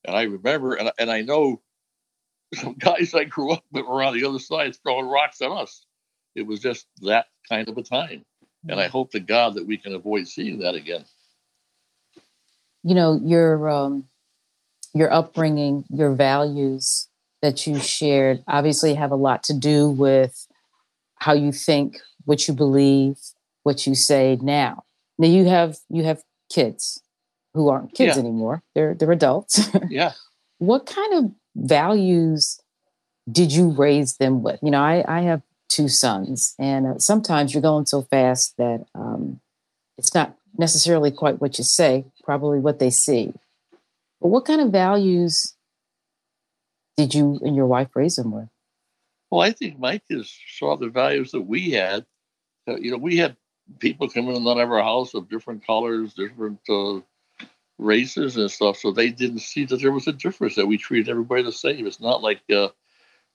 And 0.04 0.16
I 0.16 0.24
remember, 0.24 0.76
and, 0.76 0.92
and 1.00 1.10
I 1.10 1.22
know 1.22 1.62
some 2.54 2.74
guys 2.80 3.14
I 3.14 3.26
grew 3.26 3.54
up 3.54 3.64
with 3.72 3.86
were 3.86 4.04
on 4.04 4.14
the 4.14 4.28
other 4.28 4.40
side 4.40 4.76
throwing 4.76 5.06
rocks 5.06 5.42
at 5.42 5.52
us. 5.52 5.86
It 6.36 6.46
was 6.46 6.60
just 6.60 6.88
that 7.02 7.28
kind 7.50 7.68
of 7.68 7.78
a 7.78 7.84
time. 7.84 8.26
And 8.68 8.80
I 8.80 8.88
hope 8.88 9.12
to 9.12 9.20
God 9.20 9.56
that 9.56 9.66
we 9.66 9.78
can 9.78 9.96
avoid 9.96 10.28
seeing 10.28 10.60
that 10.60 10.76
again. 10.76 11.06
You 12.84 12.96
know, 12.96 13.20
your 13.24 13.70
um, 13.70 14.06
your 14.94 15.12
upbringing, 15.12 15.86
your 15.90 16.14
values 16.14 17.08
that 17.48 17.66
you 17.66 17.80
shared 17.80 18.44
obviously 18.46 18.94
have 18.94 19.10
a 19.10 19.16
lot 19.16 19.42
to 19.42 19.54
do 19.54 19.90
with 19.90 20.48
how 21.16 21.32
you 21.32 21.54
think, 21.54 22.02
what 22.26 22.46
you 22.46 22.54
believe, 22.54 23.18
what 23.64 23.88
you 23.88 23.96
say 23.96 24.38
now. 24.42 24.84
Now 25.18 25.30
you 25.30 25.46
have 25.46 25.78
you 25.90 26.04
have 26.04 26.22
kids 26.52 27.02
who 27.54 27.70
aren't 27.70 27.96
kids 27.96 28.18
yeah. 28.18 28.22
anymore. 28.22 28.64
They're 28.76 28.94
they're 28.94 29.14
adults. 29.14 29.70
yeah. 29.90 30.12
What 30.58 30.86
kind 30.88 31.14
of 31.14 31.32
values 31.56 32.60
did 33.32 33.54
you 33.54 33.70
raise 33.70 34.18
them 34.18 34.44
with? 34.44 34.60
You 34.62 34.72
know, 34.72 34.82
I 34.82 35.06
I 35.08 35.22
have 35.22 35.42
two 35.70 35.88
sons, 35.88 36.54
and 36.60 36.86
uh, 36.86 37.00
sometimes 37.00 37.54
you're 37.54 37.62
going 37.62 37.86
so 37.86 38.02
fast 38.02 38.58
that 38.58 38.86
um, 38.94 39.40
it's 39.98 40.14
not 40.14 40.36
necessarily 40.58 41.12
quite 41.12 41.40
what 41.40 41.58
you 41.58 41.64
say, 41.64 42.04
probably 42.26 42.60
what 42.60 42.80
they 42.80 42.90
see. 42.90 43.32
But 44.20 44.28
what 44.28 44.44
kind 44.44 44.60
of 44.60 44.70
values 44.70 45.54
did 46.98 47.14
you 47.14 47.40
and 47.44 47.56
your 47.56 47.68
wife 47.68 47.96
raise 47.96 48.16
them 48.16 48.32
with? 48.32 48.50
Well, 49.30 49.42
I 49.42 49.52
think 49.52 49.80
Mike 49.80 50.04
kids 50.10 50.38
saw 50.58 50.76
the 50.76 50.90
values 50.90 51.32
that 51.32 51.42
we 51.42 51.72
had. 51.72 52.06
Uh, 52.68 52.78
you 52.78 52.92
know, 52.92 52.98
we 52.98 53.18
had 53.18 53.38
people 53.80 54.10
coming 54.10 54.36
in 54.36 54.48
on 54.48 54.60
our 54.60 54.82
house 54.82 55.14
of 55.14 55.30
different 55.30 55.66
colors, 55.66 56.14
different 56.14 56.60
uh, 56.70 57.00
races 57.78 58.36
and 58.36 58.50
stuff, 58.50 58.78
so 58.78 58.92
they 58.92 59.10
didn't 59.10 59.40
see 59.40 59.66
that 59.66 59.82
there 59.82 59.92
was 59.92 60.08
a 60.08 60.14
difference. 60.14 60.56
That 60.56 60.68
we 60.68 60.78
treated 60.78 61.10
everybody 61.10 61.44
the 61.44 61.52
same. 61.52 61.86
It's 61.86 62.02
not 62.02 62.24
like 62.24 62.42
uh, 62.50 62.70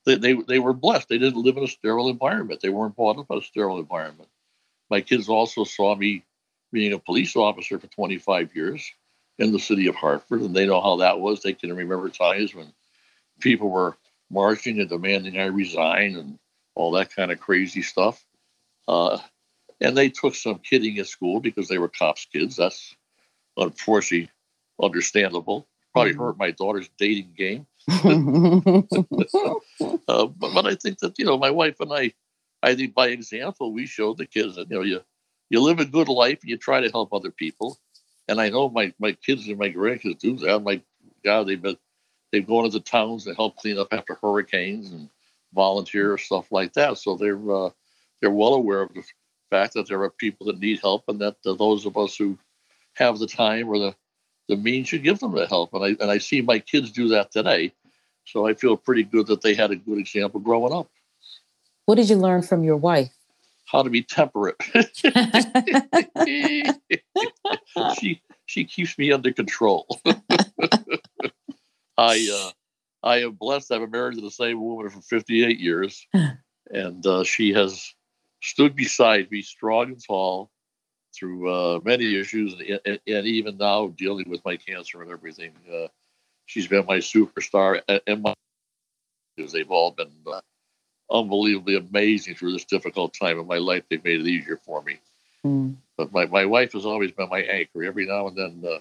they, 0.05 0.17
they 0.17 0.35
they 0.35 0.59
were 0.59 0.73
blessed. 0.73 1.09
They 1.09 1.19
didn't 1.19 1.43
live 1.43 1.57
in 1.57 1.65
a 1.65 1.69
sterile 1.69 2.09
environment. 2.09 2.61
They 2.61 2.71
weren't 2.71 2.97
brought 2.97 3.19
up 3.19 3.31
in 3.31 3.39
a 3.39 3.43
sterile 3.43 3.79
environment. 3.79 4.29
My 4.91 5.01
kids 5.01 5.29
also 5.29 5.65
saw 5.65 5.95
me 5.95 6.25
being 6.73 6.93
a 6.93 6.99
police 6.99 7.37
officer 7.37 7.79
for 7.79 7.87
25 7.87 8.57
years 8.57 8.91
in 9.39 9.53
the 9.53 9.59
city 9.59 9.87
of 9.87 9.95
Hartford, 9.95 10.41
and 10.41 10.55
they 10.55 10.67
know 10.67 10.81
how 10.81 10.97
that 10.97 11.21
was. 11.21 11.43
They 11.43 11.53
can 11.53 11.75
remember 11.75 12.09
times 12.09 12.55
when 12.55 12.73
people 13.43 13.69
were 13.69 13.97
marching 14.31 14.81
and 14.81 14.89
demanding 14.89 15.39
I 15.39 15.47
resign 15.47 16.17
and 16.17 16.39
all 16.75 16.93
that 16.93 17.15
kind 17.15 17.31
of 17.31 17.41
crazy 17.41 17.83
stuff. 17.83 18.25
Uh, 18.89 19.19
and 19.81 19.97
they 19.97 20.09
took 20.09 20.35
some 20.35 20.59
kidding 20.59 20.99
at 20.99 21.07
school 21.07 21.41
because 21.41 21.69
they 21.69 21.79
were 21.79 21.89
cops' 21.89 22.27
kids. 22.33 22.57
That's 22.57 22.97
unfortunately 23.57 24.31
understandable. 24.81 25.67
Probably 25.93 26.13
mm-hmm. 26.13 26.23
hurt 26.23 26.39
my 26.39 26.53
daughter's 26.53 26.89
dating 26.97 27.35
game. 27.37 27.67
uh, 30.09 30.27
but, 30.27 30.55
but 30.55 30.67
I 30.67 30.77
think 30.77 30.99
that 31.01 31.15
you 31.19 31.25
know 31.25 31.37
my 31.37 31.51
wife 31.51 31.81
and 31.81 31.93
I, 31.93 32.13
I 32.63 32.75
think 32.77 32.95
by 32.95 33.09
example 33.09 33.73
we 33.73 33.87
showed 33.87 34.19
the 34.19 34.27
kids 34.27 34.55
that 34.55 34.71
you 34.71 34.77
know 34.77 34.83
you 34.83 35.03
you 35.51 35.61
live 35.61 35.81
a 35.81 35.85
good 35.85 36.09
life 36.09 36.39
and 36.41 36.51
you 36.51 36.57
try 36.57 36.81
to 36.81 36.91
help 36.91 37.13
other 37.13 37.31
people. 37.31 37.77
And 38.29 38.41
I 38.41 38.49
know 38.49 38.71
my 38.71 38.95
my 38.99 39.13
kids 39.13 39.49
and 39.49 39.59
my 39.59 39.71
grandkids 39.71 40.21
do 40.21 40.37
that. 40.39 40.63
My 40.63 40.81
God, 41.25 41.49
they've 41.49 41.61
been 41.61 41.77
they've 42.33 42.47
gone 42.47 42.65
into 42.65 42.79
the 42.79 42.85
towns 42.85 43.25
to 43.25 43.35
help 43.35 43.57
clean 43.57 43.79
up 43.79 43.93
after 43.93 44.19
hurricanes 44.21 44.91
and 44.91 45.09
volunteer 45.55 46.19
stuff 46.19 46.51
like 46.51 46.73
that. 46.73 46.99
So 46.99 47.17
they're 47.17 47.53
uh, 47.53 47.71
they're 48.21 48.31
well 48.31 48.55
aware 48.55 48.83
of 48.83 48.95
the 48.95 49.05
fact 49.51 49.75
that 49.75 49.87
there 49.87 50.03
are 50.03 50.11
people 50.11 50.47
that 50.47 50.59
need 50.59 50.81
help, 50.81 51.05
and 51.09 51.21
that 51.21 51.37
uh, 51.47 51.53
those 51.53 51.87
of 51.87 51.97
us 51.97 52.17
who 52.17 52.39
have 52.95 53.19
the 53.19 53.27
time 53.27 53.69
or 53.69 53.79
the 53.79 53.95
the 54.49 54.57
means 54.57 54.89
should 54.89 55.05
give 55.05 55.21
them 55.21 55.33
the 55.33 55.47
help. 55.47 55.73
And 55.75 55.85
I 55.85 55.89
and 56.01 56.11
I 56.11 56.19
see 56.19 56.41
my 56.41 56.59
kids 56.59 56.91
do 56.91 57.09
that 57.09 57.31
today, 57.31 57.73
so 58.25 58.47
I 58.47 58.55
feel 58.55 58.77
pretty 58.77 59.05
good 59.05 59.27
that 59.29 59.43
they 59.43 59.55
had 59.55 59.71
a 59.71 59.77
good 59.77 59.99
example 59.99 60.41
growing 60.41 60.73
up. 60.73 60.91
What 61.87 61.97
did 61.97 62.09
you 62.09 62.17
learn 62.17 62.43
from 62.43 62.65
your 62.65 62.77
wife? 62.77 63.13
How 63.67 63.83
to 63.83 63.91
be 63.91 64.03
temperate. 64.03 64.57
she 67.99 68.21
she 68.47 68.65
keeps 68.65 68.99
me 68.99 69.13
under 69.13 69.33
control. 69.33 69.87
I 71.97 72.29
uh, 72.33 72.51
I 73.03 73.23
am 73.23 73.33
blessed. 73.33 73.73
I've 73.73 73.81
been 73.81 73.91
married 73.91 74.17
to 74.17 74.21
the 74.21 74.31
same 74.31 74.61
woman 74.61 74.89
for 74.91 75.01
58 75.01 75.59
years, 75.59 76.07
and 76.71 77.07
uh, 77.07 77.25
she 77.25 77.53
has 77.53 77.95
stood 78.41 78.75
beside 78.75 79.31
me, 79.31 79.43
strong 79.43 79.89
and 79.89 80.05
tall, 80.05 80.51
through 81.15 81.53
uh, 81.53 81.81
many 81.85 82.19
issues, 82.19 82.55
and, 82.55 82.81
and, 82.85 83.01
and, 83.07 83.27
even 83.27 83.57
now 83.57 83.89
dealing 83.89 84.29
with 84.29 84.45
my 84.45 84.57
cancer 84.57 85.03
and 85.03 85.11
everything. 85.11 85.53
Uh, 85.73 85.89
she's 86.47 86.67
been 86.67 86.87
my 86.87 86.99
superstar, 86.99 87.81
and, 88.07 88.23
my 88.23 88.35
because 89.37 89.53
they've 89.53 89.71
all 89.71 89.91
been 89.93 90.13
uh, 90.27 90.41
unbelievably 91.11 91.77
amazing 91.77 92.35
through 92.35 92.53
this 92.53 92.65
difficult 92.65 93.15
time 93.15 93.39
in 93.39 93.47
my 93.47 93.59
life. 93.59 93.85
They've 93.89 94.05
made 94.05 94.21
it 94.21 94.27
easier 94.27 94.57
for 94.57 94.83
me. 94.83 94.99
Mm. 95.45 95.77
But 95.97 96.13
my, 96.13 96.27
my 96.27 96.45
wife 96.45 96.73
has 96.73 96.85
always 96.85 97.13
been 97.13 97.29
my 97.29 97.41
anchor. 97.41 97.83
Every 97.85 98.07
now 98.07 98.29
and 98.29 98.37
then, 98.37 98.63
uh, 98.71 98.79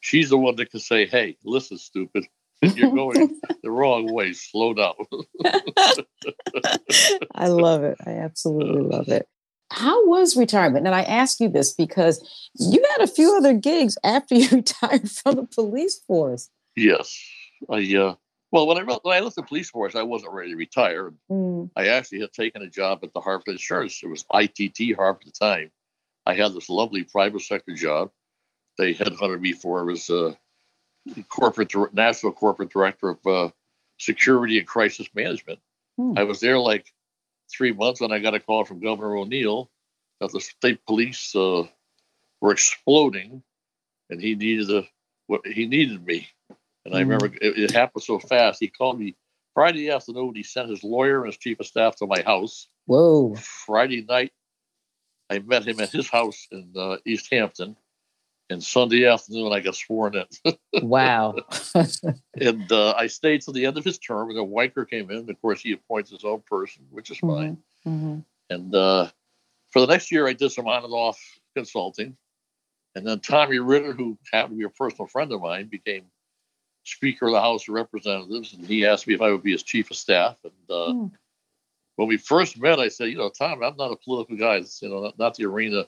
she's 0.00 0.30
the 0.30 0.38
one 0.38 0.56
that 0.56 0.70
can 0.70 0.80
say, 0.80 1.06
"Hey, 1.06 1.36
listen, 1.44 1.78
stupid." 1.78 2.26
You're 2.62 2.90
going 2.94 3.40
the 3.62 3.70
wrong 3.70 4.12
way. 4.12 4.32
Slow 4.32 4.74
down. 4.74 4.94
I 7.34 7.48
love 7.48 7.84
it. 7.84 7.98
I 8.06 8.10
absolutely 8.10 8.82
love 8.82 9.08
it. 9.08 9.28
How 9.70 10.06
was 10.06 10.36
retirement? 10.36 10.86
And 10.86 10.94
I 10.94 11.02
ask 11.02 11.40
you 11.40 11.48
this 11.48 11.72
because 11.72 12.50
you 12.58 12.84
had 12.92 13.02
a 13.02 13.10
few 13.10 13.36
other 13.36 13.54
gigs 13.54 13.96
after 14.04 14.34
you 14.34 14.48
retired 14.50 15.10
from 15.10 15.36
the 15.36 15.44
police 15.44 15.98
force. 16.06 16.50
Yes. 16.76 17.18
I 17.70 17.78
uh 17.96 18.14
well 18.50 18.66
when 18.66 18.78
I 18.78 18.82
when 18.82 19.16
I 19.16 19.20
left 19.20 19.36
the 19.36 19.42
police 19.42 19.70
force, 19.70 19.94
I 19.94 20.02
wasn't 20.02 20.32
ready 20.32 20.50
to 20.50 20.56
retire. 20.56 21.12
Mm. 21.30 21.70
I 21.74 21.88
actually 21.88 22.20
had 22.20 22.32
taken 22.32 22.62
a 22.62 22.68
job 22.68 23.00
at 23.02 23.12
the 23.14 23.20
Hartford 23.20 23.52
Insurance. 23.52 24.00
It 24.02 24.08
was 24.08 24.24
ITT 24.32 24.96
Hartford 24.96 25.28
at 25.28 25.34
the 25.34 25.46
time. 25.46 25.70
I 26.26 26.34
had 26.34 26.52
this 26.52 26.68
lovely 26.68 27.04
private 27.04 27.40
sector 27.42 27.74
job. 27.74 28.10
They 28.78 28.94
headhunted 28.94 29.40
me 29.40 29.52
for 29.52 29.80
it 29.80 29.92
was 29.92 30.08
uh, 30.10 30.34
corporate 31.28 31.72
national 31.92 32.32
corporate 32.32 32.70
director 32.70 33.10
of 33.10 33.26
uh, 33.26 33.50
security 33.98 34.58
and 34.58 34.66
crisis 34.66 35.08
management. 35.14 35.58
Hmm. 35.96 36.14
I 36.16 36.24
was 36.24 36.40
there 36.40 36.58
like 36.58 36.92
three 37.50 37.72
months, 37.72 38.00
and 38.00 38.12
I 38.12 38.18
got 38.18 38.34
a 38.34 38.40
call 38.40 38.64
from 38.64 38.80
Governor 38.80 39.16
O'Neill 39.16 39.70
that 40.20 40.32
the 40.32 40.40
state 40.40 40.84
police 40.86 41.34
uh, 41.34 41.64
were 42.40 42.52
exploding, 42.52 43.42
and 44.10 44.20
he 44.20 44.34
needed 44.34 44.70
a 44.70 44.88
what 45.26 45.46
he 45.46 45.66
needed 45.66 46.04
me. 46.04 46.28
And 46.84 46.94
I 46.94 47.02
hmm. 47.02 47.10
remember 47.10 47.26
it, 47.40 47.58
it, 47.58 47.70
happened 47.70 48.02
so 48.02 48.18
fast. 48.18 48.60
He 48.60 48.68
called 48.68 48.98
me 48.98 49.16
Friday 49.54 49.90
afternoon. 49.90 50.34
He 50.34 50.42
sent 50.42 50.70
his 50.70 50.82
lawyer 50.84 51.18
and 51.18 51.26
his 51.26 51.38
chief 51.38 51.60
of 51.60 51.66
staff 51.66 51.96
to 51.96 52.06
my 52.06 52.22
house. 52.22 52.68
Whoa! 52.86 53.34
Friday 53.36 54.04
night, 54.08 54.32
I 55.30 55.38
met 55.40 55.66
him 55.66 55.80
at 55.80 55.90
his 55.90 56.08
house 56.08 56.46
in 56.50 56.72
uh, 56.76 56.96
East 57.04 57.28
Hampton 57.30 57.76
and 58.52 58.62
Sunday 58.62 59.06
afternoon 59.06 59.52
I 59.52 59.60
got 59.60 59.74
sworn 59.74 60.14
in. 60.14 60.56
wow. 60.82 61.34
and 62.40 62.70
uh, 62.70 62.94
I 62.96 63.06
stayed 63.06 63.42
till 63.42 63.52
the 63.52 63.66
end 63.66 63.78
of 63.78 63.84
his 63.84 63.98
term, 63.98 64.30
and 64.30 64.38
then 64.38 64.46
Weicker 64.46 64.88
came 64.88 65.10
in. 65.10 65.28
Of 65.28 65.40
course, 65.40 65.60
he 65.60 65.72
appoints 65.72 66.10
his 66.10 66.24
own 66.24 66.42
person, 66.46 66.86
which 66.90 67.10
is 67.10 67.18
mm-hmm. 67.18 67.36
fine. 67.36 67.58
Mm-hmm. 67.86 68.18
And 68.50 68.74
uh, 68.74 69.08
for 69.70 69.80
the 69.80 69.86
next 69.86 70.12
year, 70.12 70.28
I 70.28 70.34
did 70.34 70.52
some 70.52 70.68
on 70.68 70.84
and 70.84 70.92
off 70.92 71.18
consulting. 71.56 72.16
And 72.94 73.06
then 73.06 73.20
Tommy 73.20 73.58
Ritter, 73.58 73.92
who 73.92 74.18
happened 74.32 74.54
to 74.54 74.58
be 74.58 74.64
a 74.64 74.70
personal 74.70 75.06
friend 75.06 75.32
of 75.32 75.40
mine, 75.40 75.68
became 75.68 76.04
Speaker 76.84 77.28
of 77.28 77.32
the 77.32 77.40
House 77.40 77.68
of 77.68 77.74
Representatives, 77.74 78.52
and 78.52 78.66
he 78.66 78.86
asked 78.86 79.06
me 79.06 79.14
if 79.14 79.22
I 79.22 79.30
would 79.30 79.42
be 79.42 79.52
his 79.52 79.62
chief 79.62 79.90
of 79.90 79.96
staff. 79.96 80.36
And 80.44 80.52
uh, 80.68 80.92
mm. 80.92 81.10
when 81.96 82.08
we 82.08 82.16
first 82.18 82.60
met, 82.60 82.80
I 82.80 82.88
said, 82.88 83.08
you 83.08 83.16
know, 83.16 83.30
Tom, 83.30 83.62
I'm 83.62 83.76
not 83.76 83.92
a 83.92 83.96
political 83.96 84.36
guy. 84.36 84.56
It's, 84.56 84.82
you 84.82 84.88
know, 84.88 85.04
not, 85.04 85.18
not 85.18 85.34
the 85.36 85.46
arena 85.46 85.86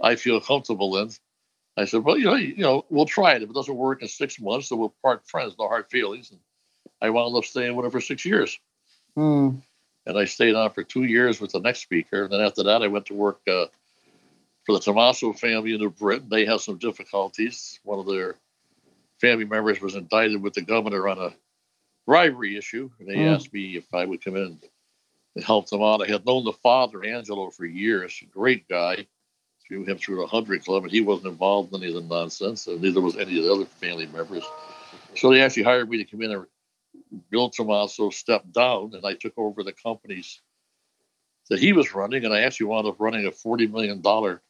I 0.00 0.16
feel 0.16 0.40
comfortable 0.40 0.96
in. 0.98 1.10
I 1.78 1.84
said, 1.84 2.02
well, 2.02 2.18
you 2.18 2.24
know, 2.24 2.34
you 2.34 2.62
know, 2.64 2.84
we'll 2.90 3.06
try 3.06 3.34
it. 3.34 3.42
If 3.42 3.50
it 3.50 3.54
doesn't 3.54 3.76
work 3.76 4.02
in 4.02 4.08
six 4.08 4.40
months, 4.40 4.68
then 4.68 4.78
we'll 4.78 4.94
part 5.00 5.24
friends, 5.26 5.54
no 5.58 5.68
hard 5.68 5.88
feelings. 5.88 6.30
And 6.30 6.40
I 7.00 7.10
wound 7.10 7.36
up 7.36 7.44
staying 7.44 7.76
with 7.76 7.86
him 7.86 7.92
for 7.92 8.00
six 8.00 8.24
years. 8.24 8.58
Mm. 9.16 9.62
And 10.04 10.18
I 10.18 10.24
stayed 10.24 10.56
on 10.56 10.72
for 10.72 10.82
two 10.82 11.04
years 11.04 11.40
with 11.40 11.52
the 11.52 11.60
next 11.60 11.80
speaker. 11.80 12.24
And 12.24 12.32
then 12.32 12.40
after 12.40 12.64
that, 12.64 12.82
I 12.82 12.88
went 12.88 13.06
to 13.06 13.14
work 13.14 13.40
uh, 13.46 13.66
for 14.66 14.74
the 14.74 14.80
Tomasso 14.80 15.38
family 15.38 15.72
in 15.72 15.80
New 15.80 15.90
Britain. 15.90 16.28
They 16.28 16.44
had 16.44 16.60
some 16.60 16.78
difficulties. 16.78 17.78
One 17.84 18.00
of 18.00 18.06
their 18.06 18.34
family 19.20 19.44
members 19.44 19.80
was 19.80 19.94
indicted 19.94 20.42
with 20.42 20.54
the 20.54 20.62
governor 20.62 21.08
on 21.08 21.18
a 21.18 21.34
bribery 22.06 22.56
issue. 22.56 22.90
And 22.98 23.08
they 23.08 23.16
mm. 23.16 23.36
asked 23.36 23.52
me 23.52 23.76
if 23.76 23.94
I 23.94 24.04
would 24.04 24.24
come 24.24 24.34
in 24.34 24.58
and 25.36 25.44
help 25.44 25.70
them 25.70 25.82
out. 25.82 26.02
I 26.02 26.10
had 26.10 26.26
known 26.26 26.44
the 26.44 26.52
father, 26.54 27.04
Angelo, 27.04 27.50
for 27.50 27.66
years. 27.66 28.20
Great 28.32 28.66
guy 28.66 29.06
threw 29.68 29.84
him 29.84 29.98
through 29.98 30.16
the 30.16 30.26
hundred 30.26 30.64
club, 30.64 30.84
and 30.84 30.92
he 30.92 31.00
wasn't 31.00 31.28
involved 31.28 31.74
in 31.74 31.82
any 31.82 31.94
of 31.94 32.02
the 32.02 32.14
nonsense, 32.14 32.66
and 32.66 32.80
neither 32.80 33.00
was 33.00 33.16
any 33.16 33.38
of 33.38 33.44
the 33.44 33.52
other 33.52 33.64
family 33.66 34.06
members. 34.06 34.44
So 35.14 35.30
they 35.30 35.42
actually 35.42 35.64
hired 35.64 35.88
me 35.88 35.98
to 35.98 36.04
come 36.04 36.22
in 36.22 36.32
and 36.32 36.46
Bill 37.30 37.50
Tomasso 37.50 38.12
stepped 38.12 38.52
down, 38.52 38.94
and 38.94 39.04
I 39.04 39.14
took 39.14 39.34
over 39.36 39.62
the 39.62 39.72
companies 39.72 40.40
that 41.48 41.58
he 41.58 41.72
was 41.72 41.94
running, 41.94 42.24
and 42.24 42.34
I 42.34 42.40
actually 42.40 42.66
wound 42.66 42.86
up 42.86 42.96
running 42.98 43.26
a 43.26 43.32
forty 43.32 43.66
million 43.66 44.00
dollar 44.00 44.42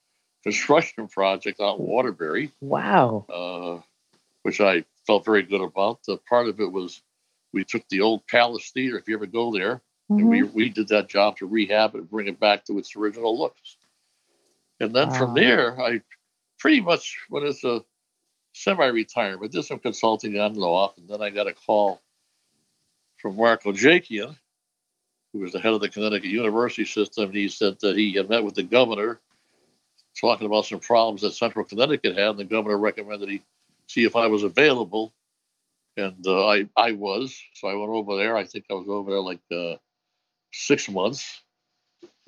construction 0.42 1.08
project 1.08 1.60
out 1.60 1.78
in 1.78 1.86
Waterbury. 1.86 2.52
Wow! 2.60 3.26
Uh, 3.28 3.82
which 4.42 4.60
I 4.60 4.84
felt 5.06 5.24
very 5.24 5.42
good 5.42 5.60
about. 5.60 6.02
The 6.04 6.18
part 6.28 6.48
of 6.48 6.60
it 6.60 6.70
was 6.70 7.02
we 7.52 7.64
took 7.64 7.88
the 7.88 8.00
old 8.00 8.26
Palace 8.26 8.70
Theater, 8.72 8.98
if 8.98 9.08
you 9.08 9.16
ever 9.16 9.26
go 9.26 9.52
there, 9.52 9.82
mm-hmm. 10.10 10.18
and 10.18 10.28
we, 10.28 10.40
mm-hmm. 10.42 10.56
we 10.56 10.68
did 10.68 10.88
that 10.88 11.08
job 11.08 11.36
to 11.38 11.46
rehab 11.46 11.94
it 11.94 11.98
and 11.98 12.10
bring 12.10 12.28
it 12.28 12.38
back 12.38 12.64
to 12.66 12.78
its 12.78 12.94
original 12.96 13.38
looks. 13.38 13.77
And 14.80 14.94
then 14.94 15.08
wow. 15.08 15.18
from 15.18 15.34
there, 15.34 15.80
I 15.80 16.00
pretty 16.58 16.80
much 16.80 17.16
it's 17.30 17.64
a 17.64 17.82
semi-retirement, 18.54 19.52
did 19.52 19.64
some 19.64 19.78
consulting 19.78 20.38
on 20.38 20.52
and 20.52 20.62
off, 20.62 20.96
and 20.98 21.08
then 21.08 21.22
I 21.22 21.30
got 21.30 21.46
a 21.46 21.52
call 21.52 22.00
from 23.20 23.36
Mark 23.36 23.64
Ojakian, 23.64 24.36
who 25.32 25.40
was 25.40 25.52
the 25.52 25.60
head 25.60 25.72
of 25.72 25.80
the 25.80 25.88
Connecticut 25.88 26.30
University 26.30 26.84
system. 26.84 27.26
And 27.26 27.34
he 27.34 27.48
said 27.48 27.78
that 27.80 27.96
he 27.96 28.12
had 28.12 28.28
met 28.28 28.44
with 28.44 28.54
the 28.54 28.62
governor 28.62 29.20
talking 30.20 30.46
about 30.46 30.66
some 30.66 30.80
problems 30.80 31.22
that 31.22 31.32
Central 31.32 31.64
Connecticut 31.64 32.16
had, 32.16 32.30
and 32.30 32.38
the 32.38 32.44
governor 32.44 32.78
recommended 32.78 33.28
he 33.28 33.42
see 33.88 34.04
if 34.04 34.16
I 34.16 34.26
was 34.26 34.42
available. 34.42 35.12
And 35.96 36.24
uh, 36.26 36.46
I, 36.46 36.68
I 36.76 36.92
was. 36.92 37.40
So 37.54 37.66
I 37.66 37.74
went 37.74 37.90
over 37.90 38.16
there. 38.16 38.36
I 38.36 38.44
think 38.44 38.66
I 38.70 38.74
was 38.74 38.86
over 38.88 39.10
there 39.10 39.20
like 39.20 39.40
uh, 39.50 39.76
six 40.52 40.88
months 40.88 41.42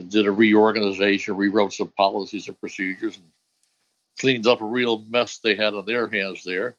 did 0.08 0.26
a 0.26 0.32
reorganization, 0.32 1.36
rewrote 1.36 1.72
some 1.72 1.92
policies 1.96 2.48
and 2.48 2.58
procedures, 2.58 3.16
and 3.16 3.26
cleaned 4.18 4.46
up 4.46 4.60
a 4.60 4.64
real 4.64 5.04
mess 5.08 5.38
they 5.38 5.54
had 5.54 5.74
on 5.74 5.86
their 5.86 6.08
hands 6.08 6.42
there, 6.44 6.76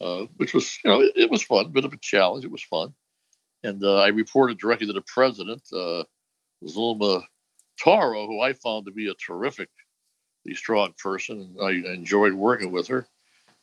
uh, 0.00 0.26
which 0.36 0.54
was, 0.54 0.78
you 0.84 0.90
know, 0.90 1.00
it, 1.00 1.12
it, 1.16 1.30
was 1.30 1.42
fun, 1.42 1.66
a 1.66 1.68
bit 1.68 1.84
of 1.84 1.92
a 1.92 1.98
challenge. 1.98 2.44
It 2.44 2.50
was 2.50 2.62
fun. 2.62 2.94
And 3.62 3.82
uh, 3.82 3.96
I 3.96 4.08
reported 4.08 4.58
directly 4.58 4.86
to 4.86 4.92
the 4.92 5.02
president, 5.02 5.62
uh, 5.72 6.04
Zulma 6.64 7.22
Toro, 7.80 8.26
who 8.26 8.40
I 8.40 8.52
found 8.52 8.86
to 8.86 8.92
be 8.92 9.08
a 9.08 9.14
terrific, 9.14 9.68
strong 10.54 10.94
person. 10.98 11.56
And 11.58 11.86
I 11.86 11.92
enjoyed 11.92 12.32
working 12.32 12.70
with 12.70 12.88
her. 12.88 13.06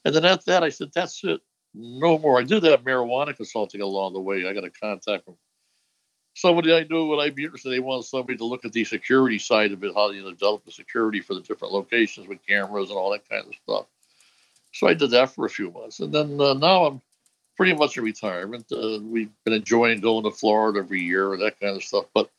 And 0.05 0.13
then 0.13 0.25
at 0.25 0.45
that, 0.45 0.63
I 0.63 0.69
said, 0.69 0.89
that's 0.93 1.23
it. 1.23 1.41
No 1.73 2.19
more. 2.19 2.39
I 2.39 2.43
did 2.43 2.63
that 2.63 2.83
marijuana 2.83 3.35
consulting 3.35 3.81
along 3.81 4.13
the 4.13 4.19
way. 4.19 4.47
I 4.47 4.53
got 4.53 4.65
a 4.65 4.69
contact 4.69 5.25
from 5.25 5.37
somebody 6.33 6.73
I 6.73 6.85
knew 6.89 7.07
when 7.07 7.19
I'd 7.19 7.35
be 7.35 7.45
interested. 7.45 7.69
They 7.69 7.79
wanted 7.79 8.05
somebody 8.05 8.37
to 8.37 8.45
look 8.45 8.65
at 8.65 8.73
the 8.73 8.83
security 8.83 9.39
side 9.39 9.71
of 9.71 9.83
it, 9.83 9.93
how 9.95 10.11
you 10.11 10.23
develop 10.23 10.65
the 10.65 10.71
security 10.71 11.19
for 11.21 11.33
the 11.33 11.41
different 11.41 11.73
locations 11.73 12.27
with 12.27 12.45
cameras 12.45 12.89
and 12.89 12.97
all 12.97 13.11
that 13.11 13.27
kind 13.29 13.45
of 13.45 13.53
stuff. 13.63 13.85
So 14.73 14.87
I 14.87 14.93
did 14.93 15.11
that 15.11 15.29
for 15.29 15.45
a 15.45 15.49
few 15.49 15.71
months. 15.71 15.99
And 15.99 16.11
then 16.11 16.41
uh, 16.41 16.53
now 16.53 16.85
I'm 16.85 17.01
pretty 17.55 17.73
much 17.75 17.97
in 17.97 18.03
retirement. 18.03 18.65
Uh, 18.71 18.99
we've 19.03 19.29
been 19.43 19.53
enjoying 19.53 20.01
going 20.01 20.23
to 20.23 20.31
Florida 20.31 20.79
every 20.79 21.01
year 21.01 21.33
and 21.33 21.41
that 21.43 21.59
kind 21.59 21.75
of 21.75 21.83
stuff. 21.83 22.05
But 22.13 22.29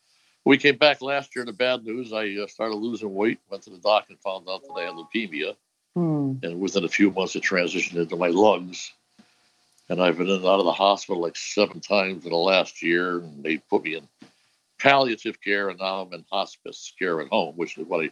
we 0.43 0.57
came 0.57 0.77
back 0.77 1.01
last 1.01 1.35
year, 1.35 1.45
the 1.45 1.53
bad 1.53 1.85
news, 1.85 2.13
I 2.13 2.35
uh, 2.35 2.47
started 2.47 2.75
losing 2.75 3.13
weight, 3.13 3.39
went 3.49 3.63
to 3.63 3.69
the 3.69 3.77
doc 3.77 4.05
and 4.09 4.19
found 4.19 4.47
out 4.49 4.61
that 4.61 4.73
I 4.73 4.83
had 4.83 4.93
leukemia. 4.93 5.55
Mm. 5.97 6.43
And 6.43 6.59
within 6.59 6.83
a 6.83 6.89
few 6.89 7.09
months, 7.11 7.35
it 7.35 7.43
transitioned 7.43 7.95
into 7.95 8.17
my 8.17 8.27
lungs. 8.27 8.93
And 9.89 10.01
I've 10.01 10.17
been 10.17 10.27
in 10.27 10.37
and 10.37 10.45
out 10.45 10.59
of 10.59 10.65
the 10.65 10.71
hospital 10.71 11.21
like 11.21 11.35
seven 11.35 11.79
times 11.79 12.25
in 12.25 12.31
the 12.31 12.37
last 12.37 12.81
year. 12.81 13.19
And 13.19 13.43
they 13.43 13.57
put 13.57 13.83
me 13.83 13.95
in 13.95 14.07
palliative 14.79 15.41
care, 15.41 15.69
and 15.69 15.79
now 15.79 16.01
I'm 16.01 16.13
in 16.13 16.25
hospice 16.31 16.93
care 16.97 17.21
at 17.21 17.29
home, 17.29 17.55
which 17.55 17.77
is 17.77 17.85
what 17.85 18.05
I 18.05 18.11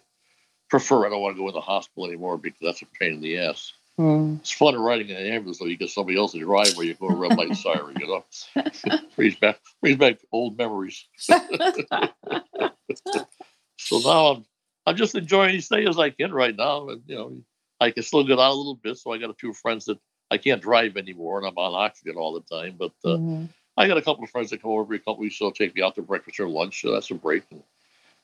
prefer. 0.69 1.05
I 1.05 1.09
don't 1.09 1.21
want 1.21 1.35
to 1.35 1.41
go 1.41 1.47
in 1.47 1.53
the 1.53 1.61
hospital 1.61 2.05
anymore 2.05 2.37
because 2.37 2.59
that's 2.61 2.81
a 2.81 2.85
pain 2.99 3.13
in 3.13 3.21
the 3.21 3.37
ass. 3.37 3.73
Mm. 3.99 4.39
It's 4.39 4.51
fun 4.51 4.75
riding 4.75 5.09
in 5.09 5.17
an 5.17 5.27
ambulance 5.27 5.59
though. 5.59 5.65
You 5.65 5.77
get 5.77 5.91
somebody 5.91 6.17
else 6.17 6.31
to 6.31 6.39
drive 6.39 6.75
where 6.75 6.85
you 6.85 6.95
go 6.95 7.09
a 7.09 7.15
red 7.15 7.37
light 7.37 7.55
siren, 7.55 7.95
you 7.99 8.07
know. 8.07 8.25
brings 9.15 9.35
back 9.35 9.59
brings 9.81 9.97
back 9.97 10.17
old 10.31 10.57
memories. 10.57 11.05
so 11.19 11.37
now 13.91 14.27
I'm 14.27 14.45
I'm 14.87 14.95
just 14.95 15.13
enjoying 15.13 15.51
these 15.51 15.67
things 15.67 15.89
as 15.89 15.99
I 15.99 16.09
can 16.09 16.33
right 16.33 16.55
now, 16.55 16.89
and 16.89 17.03
you 17.05 17.15
know 17.15 17.37
I 17.79 17.91
can 17.91 18.01
still 18.01 18.23
get 18.23 18.39
out 18.39 18.51
a 18.51 18.55
little 18.55 18.79
bit. 18.81 18.97
So 18.97 19.13
I 19.13 19.19
got 19.19 19.29
a 19.29 19.35
few 19.35 19.53
friends 19.53 19.85
that 19.85 19.99
I 20.31 20.37
can't 20.37 20.61
drive 20.61 20.97
anymore, 20.97 21.37
and 21.37 21.47
I'm 21.47 21.57
on 21.57 21.73
oxygen 21.73 22.15
all 22.15 22.33
the 22.33 22.55
time. 22.55 22.75
But 22.77 22.91
uh, 23.05 23.17
mm-hmm. 23.17 23.45
I 23.77 23.87
got 23.87 23.97
a 23.97 24.01
couple 24.01 24.23
of 24.23 24.29
friends 24.29 24.49
that 24.49 24.61
come 24.61 24.71
over 24.71 24.81
every 24.81 24.99
couple 24.99 25.17
weeks, 25.17 25.37
so 25.37 25.51
take 25.51 25.75
me 25.75 25.81
out 25.81 25.95
to 25.95 26.01
breakfast 26.01 26.39
or 26.39 26.47
lunch. 26.47 26.81
So 26.81 26.91
that's 26.91 27.11
a 27.11 27.15
break, 27.15 27.43
and 27.51 27.63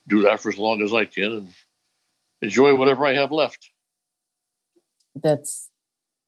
do 0.08 0.22
that 0.24 0.40
for 0.40 0.50
as 0.50 0.58
long 0.58 0.82
as 0.82 0.94
I 0.94 1.06
can, 1.06 1.32
and 1.32 1.54
enjoy 2.42 2.76
whatever 2.76 3.06
I 3.06 3.14
have 3.14 3.32
left. 3.32 3.70
That's 5.16 5.70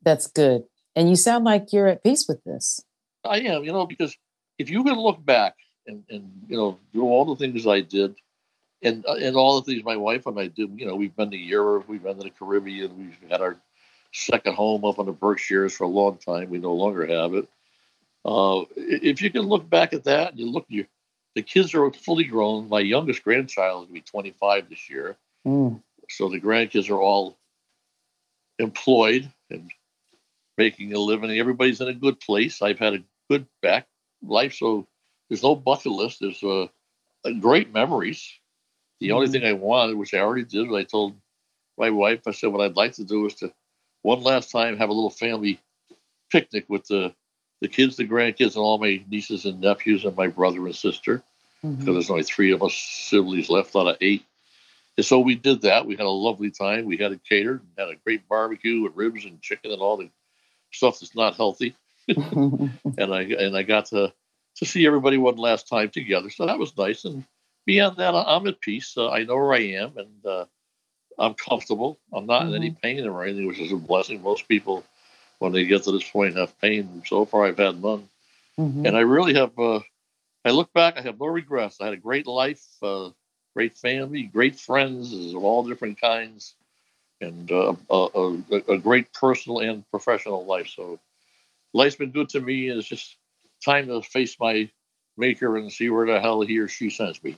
that's 0.01 0.27
good, 0.27 0.63
and 0.95 1.09
you 1.09 1.15
sound 1.15 1.45
like 1.45 1.71
you're 1.71 1.87
at 1.87 2.03
peace 2.03 2.27
with 2.27 2.43
this. 2.43 2.83
I 3.23 3.39
am, 3.41 3.63
you 3.63 3.71
know, 3.71 3.85
because 3.85 4.15
if 4.57 4.69
you 4.69 4.83
can 4.83 4.99
look 4.99 5.23
back 5.23 5.55
and 5.87 6.03
and 6.09 6.29
you 6.47 6.57
know 6.57 6.77
do 6.93 7.03
all 7.03 7.25
the 7.25 7.35
things 7.35 7.65
I 7.67 7.81
did 7.81 8.15
and 8.81 9.05
uh, 9.07 9.13
and 9.13 9.35
all 9.35 9.59
the 9.59 9.71
things 9.71 9.83
my 9.83 9.97
wife 9.97 10.25
and 10.25 10.39
I 10.39 10.47
did, 10.47 10.79
you 10.79 10.85
know, 10.85 10.95
we've 10.95 11.15
been 11.15 11.31
to 11.31 11.37
Europe, 11.37 11.87
we've 11.87 12.03
been 12.03 12.17
to 12.17 12.23
the 12.23 12.29
Caribbean, 12.29 12.97
we've 12.97 13.31
had 13.31 13.41
our 13.41 13.57
second 14.13 14.55
home 14.55 14.85
up 14.85 14.99
in 14.99 15.05
the 15.05 15.11
Berkshires 15.11 15.75
for 15.75 15.85
a 15.85 15.89
long 15.89 16.17
time. 16.17 16.49
We 16.49 16.59
no 16.59 16.73
longer 16.73 17.05
have 17.05 17.33
it. 17.33 17.47
Uh, 18.23 18.65
if 18.75 19.21
you 19.21 19.31
can 19.31 19.43
look 19.43 19.69
back 19.69 19.93
at 19.93 20.03
that, 20.03 20.31
and 20.31 20.39
you 20.39 20.49
look, 20.49 20.65
you 20.67 20.85
the 21.35 21.41
kids 21.41 21.73
are 21.73 21.91
fully 21.91 22.25
grown. 22.25 22.69
My 22.69 22.81
youngest 22.81 23.23
grandchild 23.23 23.87
will 23.87 23.93
be 23.93 24.01
25 24.01 24.69
this 24.69 24.89
year, 24.89 25.17
mm. 25.47 25.81
so 26.09 26.29
the 26.29 26.41
grandkids 26.41 26.89
are 26.89 27.01
all 27.01 27.37
employed 28.59 29.31
and 29.49 29.71
making 30.57 30.93
a 30.93 30.99
living. 30.99 31.31
Everybody's 31.31 31.81
in 31.81 31.87
a 31.87 31.93
good 31.93 32.19
place. 32.19 32.61
I've 32.61 32.79
had 32.79 32.95
a 32.95 33.03
good 33.29 33.47
back 33.61 33.87
life, 34.21 34.53
so 34.53 34.87
there's 35.29 35.41
no 35.41 35.55
bucket 35.55 35.93
list. 35.93 36.19
There's 36.19 36.43
uh, 36.43 36.67
great 37.39 37.73
memories 37.73 38.39
the 39.01 39.11
only 39.11 39.25
mm-hmm. 39.25 39.33
thing 39.33 39.45
I 39.45 39.53
wanted, 39.53 39.97
which 39.97 40.13
I 40.13 40.19
already 40.19 40.45
did, 40.45 40.71
I 40.71 40.83
told 40.83 41.15
my 41.77 41.89
wife, 41.89 42.21
I 42.27 42.31
said, 42.31 42.51
what 42.53 42.61
I'd 42.61 42.77
like 42.77 42.93
to 42.93 43.03
do 43.03 43.25
is 43.25 43.33
to 43.35 43.51
one 44.01 44.21
last 44.21 44.51
time 44.51 44.77
have 44.77 44.89
a 44.89 44.93
little 44.93 45.09
family 45.09 45.59
picnic 46.31 46.65
with 46.67 46.85
the 46.85 47.13
the 47.61 47.67
kids, 47.67 47.95
the 47.95 48.07
grandkids, 48.07 48.55
and 48.55 48.57
all 48.57 48.79
my 48.79 49.03
nieces 49.07 49.45
and 49.45 49.61
nephews, 49.61 50.03
and 50.03 50.15
my 50.17 50.27
brother 50.27 50.65
and 50.65 50.75
sister. 50.75 51.23
Because 51.61 51.77
mm-hmm. 51.77 51.93
there's 51.93 52.09
only 52.09 52.23
three 52.23 52.51
of 52.51 52.63
us 52.63 52.73
siblings 52.73 53.49
left 53.49 53.75
out 53.75 53.87
of 53.87 53.97
eight. 54.01 54.25
And 54.97 55.05
so 55.05 55.19
we 55.19 55.35
did 55.35 55.61
that. 55.61 55.85
We 55.85 55.95
had 55.95 56.07
a 56.07 56.09
lovely 56.09 56.49
time. 56.49 56.85
We 56.85 56.97
had 56.97 57.11
it 57.11 57.21
catered, 57.27 57.61
had 57.77 57.89
a 57.89 57.95
great 58.03 58.27
barbecue 58.27 58.81
with 58.81 58.95
ribs 58.95 59.25
and 59.25 59.41
chicken 59.41 59.71
and 59.71 59.81
all 59.81 59.97
the 59.97 60.09
stuff 60.71 60.99
that's 60.99 61.15
not 61.15 61.35
healthy. 61.35 61.75
and 62.07 62.71
I 62.97 63.21
and 63.21 63.55
I 63.55 63.61
got 63.61 63.85
to 63.87 64.11
to 64.57 64.65
see 64.65 64.85
everybody 64.85 65.17
one 65.17 65.37
last 65.37 65.67
time 65.67 65.89
together. 65.89 66.29
So 66.29 66.47
that 66.47 66.59
was 66.59 66.75
nice. 66.75 67.05
And 67.05 67.25
beyond 67.65 67.97
that, 67.97 68.15
I'm 68.15 68.47
at 68.47 68.59
peace. 68.59 68.95
Uh, 68.97 69.09
I 69.09 69.23
know 69.23 69.35
where 69.35 69.53
I 69.53 69.59
am, 69.59 69.97
and 69.97 70.25
uh, 70.25 70.45
I'm 71.21 71.35
comfortable. 71.35 71.99
I'm 72.11 72.25
not 72.25 72.43
mm-hmm. 72.43 72.49
in 72.49 72.55
any 72.55 72.71
mm-hmm. 72.71 72.79
pain 72.79 73.07
or 73.07 73.23
anything, 73.23 73.47
which 73.47 73.59
is 73.59 73.71
a 73.71 73.77
blessing. 73.77 74.21
Most 74.21 74.47
people, 74.47 74.83
when 75.39 75.51
they 75.51 75.65
get 75.65 75.83
to 75.83 75.91
this 75.91 76.09
point, 76.09 76.35
have 76.35 76.59
pain. 76.59 77.03
So 77.05 77.25
far, 77.25 77.45
I've 77.45 77.57
had 77.57 77.81
none, 77.81 78.09
mm-hmm. 78.59 78.85
and 78.85 78.97
I 78.97 79.01
really 79.01 79.35
have. 79.35 79.57
Uh, 79.57 79.81
I 80.43 80.49
look 80.49 80.73
back, 80.73 80.97
I 80.97 81.01
have 81.01 81.19
no 81.19 81.27
regrets. 81.27 81.79
I 81.79 81.85
had 81.85 81.93
a 81.93 81.97
great 81.97 82.25
life, 82.25 82.65
uh, 82.81 83.11
great 83.53 83.77
family, 83.77 84.23
great 84.23 84.59
friends 84.59 85.13
of 85.35 85.43
all 85.43 85.63
different 85.63 86.01
kinds, 86.01 86.55
and 87.21 87.51
uh, 87.51 87.75
a, 87.91 87.95
a, 87.95 88.55
a 88.69 88.77
great 88.79 89.13
personal 89.13 89.59
and 89.59 89.87
professional 89.91 90.43
life. 90.45 90.73
So, 90.75 90.99
life's 91.73 91.95
been 91.95 92.09
good 92.09 92.29
to 92.29 92.41
me, 92.41 92.69
and 92.69 92.79
it's 92.79 92.87
just 92.87 93.17
time 93.63 93.87
to 93.87 94.01
face 94.01 94.35
my 94.39 94.69
maker 95.15 95.57
and 95.57 95.71
see 95.71 95.89
where 95.89 96.07
the 96.07 96.19
hell 96.19 96.41
he 96.41 96.57
or 96.57 96.67
she 96.67 96.89
sends 96.89 97.23
me. 97.23 97.37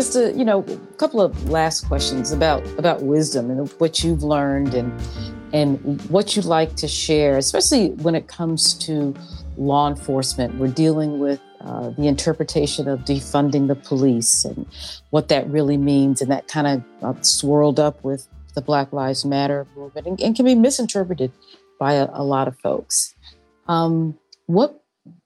Just 0.00 0.16
a 0.16 0.32
you 0.32 0.44
know 0.44 0.64
a 0.66 0.96
couple 0.96 1.20
of 1.20 1.50
last 1.50 1.86
questions 1.86 2.32
about 2.32 2.64
about 2.78 3.02
wisdom 3.02 3.50
and 3.50 3.68
what 3.72 4.02
you've 4.02 4.22
learned 4.22 4.72
and 4.74 4.90
and 5.52 6.00
what 6.10 6.34
you'd 6.34 6.46
like 6.46 6.74
to 6.74 6.88
share 6.88 7.36
especially 7.36 7.90
when 8.04 8.14
it 8.14 8.26
comes 8.26 8.72
to 8.72 9.14
law 9.58 9.88
enforcement 9.88 10.54
we're 10.54 10.68
dealing 10.68 11.18
with 11.18 11.40
uh, 11.60 11.90
the 11.90 12.08
interpretation 12.08 12.88
of 12.88 13.00
defunding 13.00 13.68
the 13.68 13.74
police 13.74 14.46
and 14.46 14.66
what 15.10 15.28
that 15.28 15.46
really 15.50 15.76
means, 15.76 16.22
and 16.22 16.30
that 16.30 16.48
kind 16.48 16.66
of 16.66 16.82
uh, 17.02 17.20
swirled 17.20 17.78
up 17.78 18.02
with 18.02 18.26
the 18.54 18.62
Black 18.62 18.94
Lives 18.94 19.26
Matter 19.26 19.66
movement 19.76 20.06
and, 20.06 20.20
and 20.22 20.34
can 20.34 20.46
be 20.46 20.54
misinterpreted 20.54 21.30
by 21.78 21.92
a, 21.92 22.08
a 22.14 22.24
lot 22.24 22.48
of 22.48 22.58
folks. 22.60 23.14
Um, 23.68 24.18
what, 24.46 24.82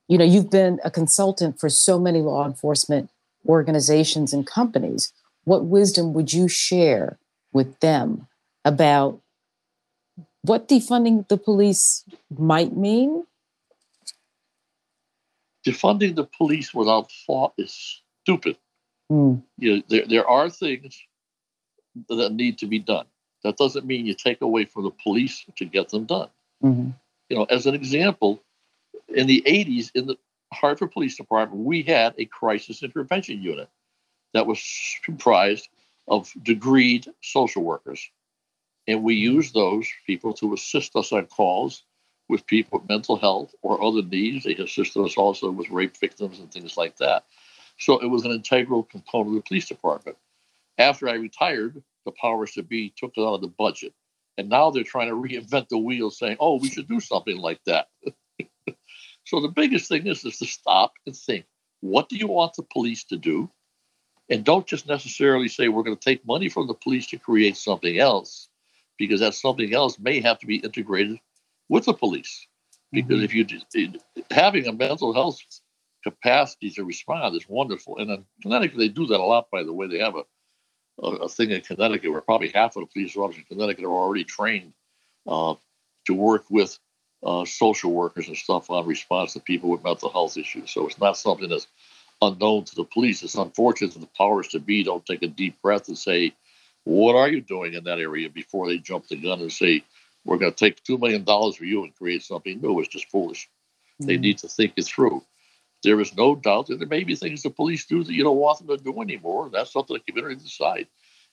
you 0.08 0.18
know, 0.18 0.24
you've 0.24 0.50
been 0.50 0.80
a 0.84 0.90
consultant 0.90 1.60
for 1.60 1.68
so 1.68 2.00
many 2.00 2.20
law 2.20 2.44
enforcement 2.44 3.10
organizations 3.46 4.32
and 4.32 4.46
companies. 4.46 5.12
What 5.44 5.66
wisdom 5.66 6.12
would 6.14 6.32
you 6.32 6.48
share 6.48 7.18
with 7.52 7.80
them 7.80 8.26
about 8.64 9.20
what 10.42 10.68
defunding 10.68 11.26
the 11.28 11.36
police 11.36 12.04
might 12.30 12.76
mean 12.76 13.24
defunding 15.64 16.14
the 16.14 16.24
police 16.24 16.74
without 16.74 17.10
thought 17.26 17.54
is 17.58 18.02
stupid. 18.22 18.56
Mm. 19.10 19.42
You 19.58 19.76
know, 19.76 19.82
there, 19.88 20.06
there 20.06 20.28
are 20.28 20.50
things 20.50 21.00
that 22.08 22.32
need 22.32 22.58
to 22.58 22.66
be 22.66 22.78
done. 22.78 23.06
That 23.42 23.56
doesn't 23.56 23.86
mean 23.86 24.06
you 24.06 24.14
take 24.14 24.40
away 24.40 24.64
from 24.64 24.84
the 24.84 24.90
police 24.90 25.44
to 25.56 25.64
get 25.64 25.90
them 25.90 26.04
done. 26.04 26.28
Mm-hmm. 26.62 26.90
You 27.28 27.36
know, 27.36 27.44
as 27.44 27.66
an 27.66 27.74
example, 27.74 28.42
in 29.08 29.26
the 29.26 29.42
80s, 29.46 29.90
in 29.94 30.06
the 30.06 30.16
Hartford 30.54 30.92
Police 30.92 31.16
Department, 31.16 31.64
we 31.64 31.82
had 31.82 32.14
a 32.18 32.24
crisis 32.26 32.82
intervention 32.82 33.42
unit. 33.42 33.68
that 34.32 34.46
was 34.46 34.60
comprised 35.04 35.68
of 36.08 36.30
degreed 36.42 37.08
social 37.22 37.62
workers. 37.62 38.10
And 38.86 39.02
we 39.02 39.14
mm-hmm. 39.14 39.36
used 39.36 39.54
those 39.54 39.88
people 40.06 40.34
to 40.34 40.54
assist 40.54 40.96
us 40.96 41.12
on 41.12 41.26
calls 41.26 41.84
with 42.28 42.46
people 42.46 42.78
with 42.78 42.88
mental 42.88 43.16
health 43.16 43.54
or 43.62 43.82
other 43.82 44.02
needs. 44.02 44.44
They 44.44 44.54
assisted 44.56 45.02
us 45.02 45.16
also 45.16 45.50
with 45.50 45.70
rape 45.70 45.96
victims 45.96 46.38
and 46.38 46.50
things 46.50 46.76
like 46.76 46.96
that. 46.98 47.24
So 47.78 47.98
it 47.98 48.06
was 48.06 48.24
an 48.24 48.32
integral 48.32 48.82
component 48.82 49.36
of 49.36 49.42
the 49.42 49.48
police 49.48 49.68
department. 49.68 50.16
After 50.78 51.08
I 51.08 51.14
retired, 51.14 51.82
the 52.04 52.12
powers 52.12 52.52
to 52.52 52.62
be 52.62 52.92
took 52.96 53.12
it 53.16 53.20
out 53.20 53.34
of 53.34 53.40
the 53.40 53.48
budget. 53.48 53.92
And 54.36 54.48
now 54.48 54.70
they're 54.70 54.82
trying 54.82 55.08
to 55.08 55.14
reinvent 55.14 55.68
the 55.68 55.78
wheel, 55.78 56.10
saying, 56.10 56.38
oh, 56.40 56.58
we 56.58 56.68
should 56.68 56.88
do 56.88 57.00
something 57.00 57.36
like 57.36 57.60
that. 57.66 57.88
so 59.24 59.40
the 59.40 59.48
biggest 59.48 59.88
thing 59.88 60.06
is, 60.06 60.24
is 60.24 60.38
to 60.38 60.46
stop 60.46 60.94
and 61.06 61.16
think 61.16 61.46
what 61.80 62.08
do 62.08 62.16
you 62.16 62.28
want 62.28 62.54
the 62.54 62.62
police 62.62 63.04
to 63.04 63.16
do? 63.16 63.50
And 64.30 64.42
don't 64.42 64.66
just 64.66 64.88
necessarily 64.88 65.48
say 65.48 65.68
we're 65.68 65.82
going 65.82 65.96
to 65.96 66.02
take 66.02 66.26
money 66.26 66.48
from 66.48 66.66
the 66.66 66.74
police 66.74 67.06
to 67.08 67.18
create 67.18 67.58
something 67.58 67.98
else, 67.98 68.48
because 68.98 69.20
that 69.20 69.34
something 69.34 69.74
else 69.74 69.98
may 69.98 70.20
have 70.20 70.38
to 70.38 70.46
be 70.46 70.56
integrated 70.56 71.18
with 71.68 71.84
the 71.84 71.92
police. 71.92 72.46
Because 72.90 73.20
mm-hmm. 73.20 73.24
if 73.24 73.74
you 73.74 73.92
having 74.30 74.66
a 74.66 74.72
mental 74.72 75.12
health 75.12 75.38
capacity 76.02 76.70
to 76.70 76.84
respond 76.84 77.36
is 77.36 77.48
wonderful, 77.48 77.98
and 77.98 78.10
in 78.10 78.24
Connecticut 78.40 78.78
they 78.78 78.88
do 78.88 79.06
that 79.06 79.20
a 79.20 79.24
lot. 79.24 79.50
By 79.50 79.62
the 79.62 79.72
way, 79.72 79.86
they 79.88 79.98
have 79.98 80.16
a 80.16 80.24
a, 81.02 81.08
a 81.08 81.28
thing 81.28 81.50
in 81.50 81.60
Connecticut 81.60 82.10
where 82.10 82.20
probably 82.20 82.50
half 82.54 82.76
of 82.76 82.82
the 82.82 82.86
police 82.86 83.16
officers 83.16 83.44
in 83.48 83.56
Connecticut 83.56 83.84
are 83.84 83.88
already 83.88 84.24
trained 84.24 84.72
uh, 85.26 85.54
to 86.06 86.14
work 86.14 86.44
with 86.50 86.78
uh, 87.24 87.44
social 87.44 87.92
workers 87.92 88.28
and 88.28 88.36
stuff 88.36 88.70
on 88.70 88.86
response 88.86 89.32
to 89.32 89.40
people 89.40 89.70
with 89.70 89.82
mental 89.82 90.10
health 90.10 90.36
issues. 90.36 90.70
So 90.70 90.86
it's 90.86 91.00
not 91.00 91.16
something 91.16 91.48
that's 91.48 91.66
unknown 92.20 92.64
to 92.64 92.74
the 92.74 92.84
police. 92.84 93.22
It's 93.22 93.34
unfortunate 93.34 93.94
that 93.94 94.00
the 94.00 94.08
powers 94.18 94.48
to 94.48 94.58
be 94.58 94.84
don't 94.84 95.04
take 95.04 95.22
a 95.22 95.28
deep 95.28 95.60
breath 95.62 95.88
and 95.88 95.98
say, 95.98 96.34
what 96.84 97.16
are 97.16 97.28
you 97.28 97.40
doing 97.40 97.74
in 97.74 97.84
that 97.84 97.98
area 97.98 98.28
before 98.28 98.68
they 98.68 98.78
jump 98.78 99.08
the 99.08 99.16
gun 99.16 99.40
and 99.40 99.52
say, 99.52 99.82
we're 100.24 100.38
going 100.38 100.52
to 100.52 100.56
take 100.56 100.82
$2 100.84 101.00
million 101.00 101.24
for 101.24 101.64
you 101.64 101.84
and 101.84 101.94
create 101.94 102.22
something 102.22 102.60
new. 102.60 102.80
It's 102.80 102.88
just 102.88 103.10
foolish. 103.10 103.48
Mm-hmm. 104.00 104.06
They 104.06 104.16
need 104.16 104.38
to 104.38 104.48
think 104.48 104.74
it 104.76 104.84
through. 104.84 105.22
There 105.82 106.00
is 106.00 106.16
no 106.16 106.34
doubt 106.34 106.68
that 106.68 106.78
there 106.78 106.88
may 106.88 107.04
be 107.04 107.14
things 107.14 107.42
the 107.42 107.50
police 107.50 107.84
do 107.84 108.02
that 108.02 108.12
you 108.12 108.24
don't 108.24 108.38
want 108.38 108.58
them 108.58 108.68
to 108.68 108.82
do 108.82 109.00
anymore. 109.02 109.50
That's 109.52 109.72
to 109.72 109.84
the 109.86 110.00
community 110.00 110.36
decide. 110.36 110.88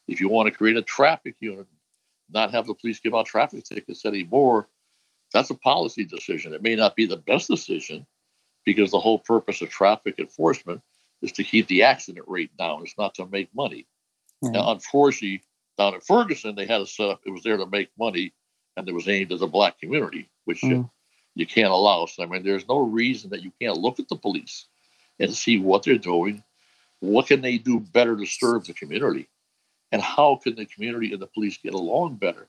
If 0.07 0.19
you 0.19 0.27
want 0.27 0.47
to 0.47 0.57
create 0.57 0.75
a 0.75 0.81
traffic 0.81 1.35
unit, 1.39 1.67
not 2.29 2.51
have 2.51 2.67
the 2.67 2.73
police 2.73 2.99
give 2.99 3.15
out 3.15 3.27
traffic 3.27 3.63
tickets 3.63 4.05
anymore, 4.05 4.67
that's 5.33 5.49
a 5.49 5.55
policy 5.55 6.05
decision. 6.05 6.53
It 6.53 6.63
may 6.63 6.75
not 6.75 6.95
be 6.95 7.05
the 7.05 7.17
best 7.17 7.47
decision 7.47 8.05
because 8.65 8.91
the 8.91 8.99
whole 8.99 9.19
purpose 9.19 9.61
of 9.61 9.69
traffic 9.69 10.15
enforcement 10.19 10.81
is 11.21 11.31
to 11.33 11.43
keep 11.43 11.67
the 11.67 11.83
accident 11.83 12.25
rate 12.27 12.55
down. 12.57 12.81
It's 12.83 12.97
not 12.97 13.15
to 13.15 13.25
make 13.25 13.53
money. 13.55 13.87
Mm-hmm. 14.43 14.53
Now, 14.53 14.71
unfortunately, 14.71 15.43
down 15.77 15.93
in 15.93 16.01
Ferguson, 16.01 16.55
they 16.55 16.65
had 16.65 16.81
a 16.81 16.85
setup. 16.85 17.21
It 17.25 17.31
was 17.31 17.43
there 17.43 17.57
to 17.57 17.65
make 17.65 17.89
money, 17.97 18.33
and 18.75 18.87
it 18.87 18.93
was 18.93 19.07
aimed 19.07 19.31
at 19.31 19.39
the 19.39 19.47
black 19.47 19.79
community, 19.79 20.29
which 20.45 20.61
mm-hmm. 20.61 20.73
you, 20.75 20.91
you 21.35 21.45
can't 21.45 21.71
allow. 21.71 22.05
So, 22.05 22.23
I 22.23 22.25
mean, 22.25 22.43
there's 22.43 22.67
no 22.67 22.79
reason 22.79 23.29
that 23.29 23.43
you 23.43 23.51
can't 23.61 23.77
look 23.77 23.99
at 23.99 24.09
the 24.09 24.15
police 24.15 24.67
and 25.19 25.33
see 25.33 25.59
what 25.59 25.83
they're 25.83 25.97
doing. 25.97 26.43
What 26.99 27.27
can 27.27 27.41
they 27.41 27.57
do 27.57 27.79
better 27.79 28.15
to 28.17 28.25
serve 28.25 28.65
the 28.65 28.73
community? 28.73 29.27
And 29.91 30.01
how 30.01 30.39
can 30.41 30.55
the 30.55 30.65
community 30.65 31.11
and 31.13 31.21
the 31.21 31.27
police 31.27 31.57
get 31.57 31.73
along 31.73 32.15
better? 32.15 32.47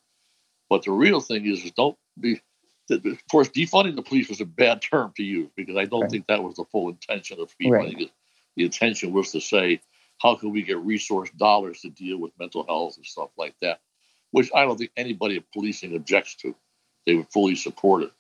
But 0.68 0.84
the 0.84 0.92
real 0.92 1.20
thing 1.20 1.46
is, 1.46 1.64
is 1.64 1.72
don't 1.72 1.96
be 2.18 2.40
of 2.92 3.28
course, 3.30 3.48
defunding 3.48 3.96
the 3.96 4.02
police 4.02 4.28
was 4.28 4.40
a 4.40 4.46
bad 4.46 4.82
term 4.82 5.12
to 5.16 5.22
use 5.22 5.50
because 5.56 5.76
I 5.76 5.84
don't 5.84 6.02
right. 6.02 6.10
think 6.10 6.26
that 6.26 6.42
was 6.42 6.56
the 6.56 6.64
full 6.64 6.88
intention 6.88 7.40
of 7.40 7.50
defunding 7.60 7.96
right. 7.96 8.10
The 8.56 8.64
intention 8.64 9.12
was 9.12 9.32
to 9.32 9.40
say, 9.40 9.80
how 10.20 10.36
can 10.36 10.52
we 10.52 10.62
get 10.62 10.78
resource 10.78 11.30
dollars 11.36 11.80
to 11.80 11.90
deal 11.90 12.18
with 12.18 12.38
mental 12.38 12.64
health 12.64 12.96
and 12.96 13.06
stuff 13.06 13.30
like 13.36 13.54
that, 13.60 13.80
which 14.30 14.50
I 14.54 14.64
don't 14.64 14.76
think 14.76 14.92
anybody 14.96 15.36
in 15.36 15.44
policing 15.52 15.94
objects 15.94 16.36
to. 16.36 16.54
They 17.06 17.14
would 17.14 17.32
fully 17.32 17.56
support 17.56 18.04
it 18.04 18.12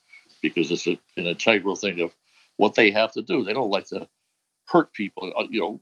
because 0.42 0.70
it's 0.72 0.88
a, 0.88 0.98
an 1.16 1.26
integral 1.26 1.76
thing 1.76 2.00
of 2.00 2.12
what 2.56 2.74
they 2.74 2.90
have 2.90 3.12
to 3.12 3.22
do. 3.22 3.44
They 3.44 3.52
don't 3.52 3.70
like 3.70 3.86
to 3.88 4.08
hurt 4.66 4.92
people. 4.92 5.32
Uh, 5.36 5.44
you 5.48 5.80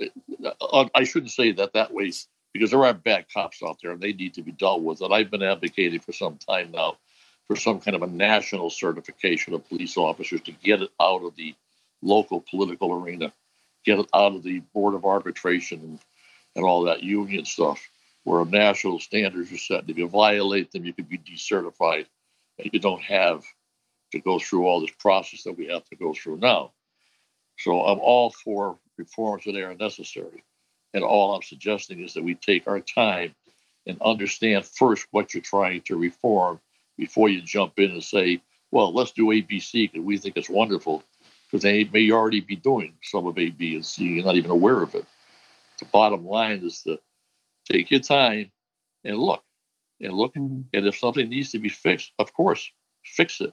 know, 0.00 0.10
uh, 0.60 0.88
I 0.94 1.04
shouldn't 1.04 1.30
say 1.30 1.52
that 1.52 1.74
that 1.74 1.92
way 1.92 2.12
because 2.52 2.70
there 2.70 2.84
are 2.84 2.92
bad 2.92 3.26
cops 3.32 3.62
out 3.62 3.78
there 3.80 3.92
and 3.92 4.00
they 4.00 4.12
need 4.12 4.34
to 4.34 4.42
be 4.42 4.52
dealt 4.52 4.82
with. 4.82 5.00
And 5.00 5.14
I've 5.14 5.30
been 5.30 5.42
advocating 5.42 6.00
for 6.00 6.12
some 6.12 6.38
time 6.38 6.72
now 6.72 6.96
for 7.46 7.56
some 7.56 7.80
kind 7.80 7.94
of 7.94 8.02
a 8.02 8.06
national 8.06 8.70
certification 8.70 9.54
of 9.54 9.68
police 9.68 9.96
officers 9.96 10.40
to 10.42 10.52
get 10.52 10.82
it 10.82 10.90
out 11.00 11.22
of 11.22 11.36
the 11.36 11.54
local 12.02 12.40
political 12.40 12.92
arena, 12.92 13.32
get 13.84 13.98
it 13.98 14.08
out 14.14 14.34
of 14.34 14.42
the 14.42 14.60
board 14.74 14.94
of 14.94 15.04
arbitration 15.04 15.80
and, 15.80 15.98
and 16.56 16.64
all 16.64 16.84
that 16.84 17.02
union 17.02 17.44
stuff, 17.44 17.88
where 18.24 18.44
national 18.44 19.00
standards 19.00 19.52
are 19.52 19.58
set. 19.58 19.88
If 19.88 19.98
you 19.98 20.08
violate 20.08 20.72
them, 20.72 20.84
you 20.84 20.92
could 20.92 21.08
be 21.08 21.18
decertified, 21.18 22.06
and 22.58 22.70
you 22.72 22.78
don't 22.78 23.02
have 23.02 23.44
to 24.12 24.20
go 24.20 24.38
through 24.38 24.66
all 24.66 24.80
this 24.80 24.94
process 24.98 25.42
that 25.44 25.56
we 25.56 25.66
have 25.66 25.84
to 25.88 25.96
go 25.96 26.14
through 26.14 26.38
now. 26.38 26.72
So 27.58 27.80
I'm 27.82 27.98
all 27.98 28.30
for 28.30 28.78
reforms 28.96 29.44
that 29.44 29.56
are 29.56 29.74
necessary. 29.74 30.44
And 30.94 31.02
all 31.04 31.34
I'm 31.34 31.42
suggesting 31.42 32.00
is 32.00 32.14
that 32.14 32.24
we 32.24 32.34
take 32.34 32.68
our 32.68 32.80
time 32.80 33.34
and 33.86 34.00
understand 34.02 34.64
first 34.64 35.06
what 35.10 35.32
you're 35.32 35.42
trying 35.42 35.80
to 35.82 35.96
reform 35.96 36.60
before 36.96 37.28
you 37.28 37.40
jump 37.40 37.78
in 37.78 37.90
and 37.90 38.02
say, 38.02 38.40
well, 38.70 38.92
let's 38.92 39.12
do 39.12 39.26
ABC 39.26 39.90
because 39.90 40.04
we 40.04 40.18
think 40.18 40.36
it's 40.36 40.48
wonderful, 40.48 41.02
because 41.46 41.62
they 41.62 41.84
may 41.84 42.10
already 42.10 42.40
be 42.40 42.56
doing 42.56 42.94
some 43.02 43.26
of 43.26 43.38
A, 43.38 43.50
B, 43.50 43.74
and 43.74 43.84
C. 43.84 44.04
You're 44.04 44.24
not 44.24 44.36
even 44.36 44.50
aware 44.50 44.82
of 44.82 44.94
it. 44.94 45.04
The 45.78 45.84
bottom 45.86 46.26
line 46.26 46.64
is 46.64 46.82
to 46.82 46.98
take 47.70 47.90
your 47.90 48.00
time 48.00 48.50
and 49.04 49.18
look 49.18 49.42
and 50.00 50.12
look. 50.12 50.34
Mm-hmm. 50.34 50.62
And 50.72 50.86
if 50.86 50.98
something 50.98 51.28
needs 51.28 51.52
to 51.52 51.58
be 51.58 51.68
fixed, 51.68 52.12
of 52.18 52.32
course, 52.32 52.70
fix 53.04 53.40
it. 53.40 53.52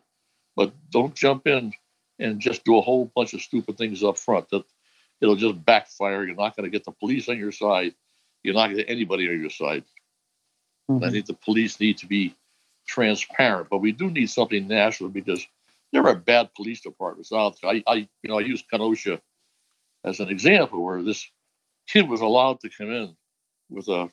But 0.55 0.73
don't 0.89 1.15
jump 1.15 1.47
in 1.47 1.73
and 2.17 2.39
just 2.39 2.63
do 2.65 2.77
a 2.77 2.81
whole 2.81 3.11
bunch 3.15 3.33
of 3.33 3.41
stupid 3.41 3.77
things 3.77 4.03
up 4.03 4.17
front. 4.17 4.49
That 4.49 4.63
it'll 5.21 5.35
just 5.35 5.63
backfire. 5.63 6.25
You're 6.25 6.35
not 6.35 6.55
going 6.55 6.65
to 6.65 6.69
get 6.69 6.83
the 6.83 6.91
police 6.91 7.29
on 7.29 7.37
your 7.37 7.51
side. 7.51 7.93
You're 8.43 8.55
not 8.55 8.67
going 8.67 8.77
to 8.77 8.83
get 8.83 8.91
anybody 8.91 9.27
on 9.29 9.39
your 9.39 9.49
side. 9.49 9.83
Mm-hmm. 10.89 11.03
I 11.03 11.11
think 11.11 11.25
the 11.25 11.33
police 11.33 11.79
need 11.79 11.97
to 11.99 12.07
be 12.07 12.35
transparent. 12.89 13.67
But 13.69 13.79
we 13.79 13.91
do 13.91 14.09
need 14.09 14.29
something 14.29 14.67
national 14.67 15.09
because 15.09 15.45
there 15.93 16.05
are 16.07 16.15
bad 16.15 16.53
police 16.55 16.81
departments 16.81 17.31
out 17.31 17.55
there. 17.61 17.71
I, 17.71 17.83
I 17.87 17.95
you 17.95 18.29
know, 18.29 18.39
I 18.39 18.41
use 18.41 18.63
Kenosha 18.69 19.21
as 20.03 20.19
an 20.19 20.29
example 20.29 20.83
where 20.83 21.03
this 21.03 21.29
kid 21.87 22.09
was 22.09 22.21
allowed 22.21 22.59
to 22.61 22.69
come 22.69 22.91
in 22.91 23.15
with 23.69 23.87
a 23.87 24.09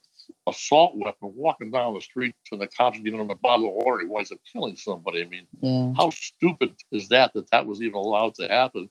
assault 0.46 0.92
weapon 0.96 1.32
walking 1.34 1.70
down 1.70 1.94
the 1.94 2.00
street 2.00 2.34
to 2.46 2.56
the 2.56 2.66
cops 2.66 2.98
giving 2.98 3.20
him 3.20 3.30
a 3.30 3.36
bottle 3.36 3.68
of 3.68 3.74
water. 3.74 4.00
He 4.00 4.06
winds 4.06 4.32
up 4.32 4.38
killing 4.52 4.76
somebody. 4.76 5.22
I 5.22 5.26
mean, 5.26 5.46
yeah. 5.60 5.92
how 5.96 6.10
stupid 6.10 6.74
is 6.90 7.08
that 7.08 7.32
that 7.34 7.50
that 7.50 7.66
was 7.66 7.80
even 7.80 7.94
allowed 7.94 8.34
to 8.36 8.48
happen 8.48 8.90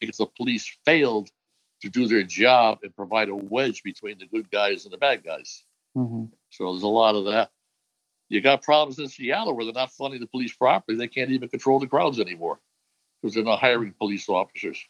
because 0.00 0.16
the 0.16 0.26
police 0.26 0.76
failed 0.84 1.30
to 1.82 1.88
do 1.88 2.06
their 2.06 2.22
job 2.22 2.78
and 2.82 2.94
provide 2.94 3.28
a 3.28 3.36
wedge 3.36 3.82
between 3.82 4.18
the 4.18 4.26
good 4.26 4.50
guys 4.50 4.84
and 4.84 4.92
the 4.92 4.98
bad 4.98 5.24
guys. 5.24 5.64
Mm-hmm. 5.96 6.24
So 6.50 6.72
there's 6.72 6.82
a 6.82 6.88
lot 6.88 7.14
of 7.14 7.26
that. 7.26 7.50
You 8.32 8.40
got 8.40 8.62
problems 8.62 8.98
in 8.98 9.08
Seattle 9.08 9.54
where 9.54 9.66
they're 9.66 9.74
not 9.74 9.92
funding 9.92 10.20
the 10.20 10.26
police 10.26 10.54
properly. 10.54 10.96
They 10.96 11.06
can't 11.06 11.30
even 11.30 11.50
control 11.50 11.78
the 11.78 11.86
crowds 11.86 12.18
anymore 12.18 12.58
because 13.20 13.34
they're 13.34 13.44
not 13.44 13.58
hiring 13.58 13.92
police 13.92 14.26
officers. 14.26 14.82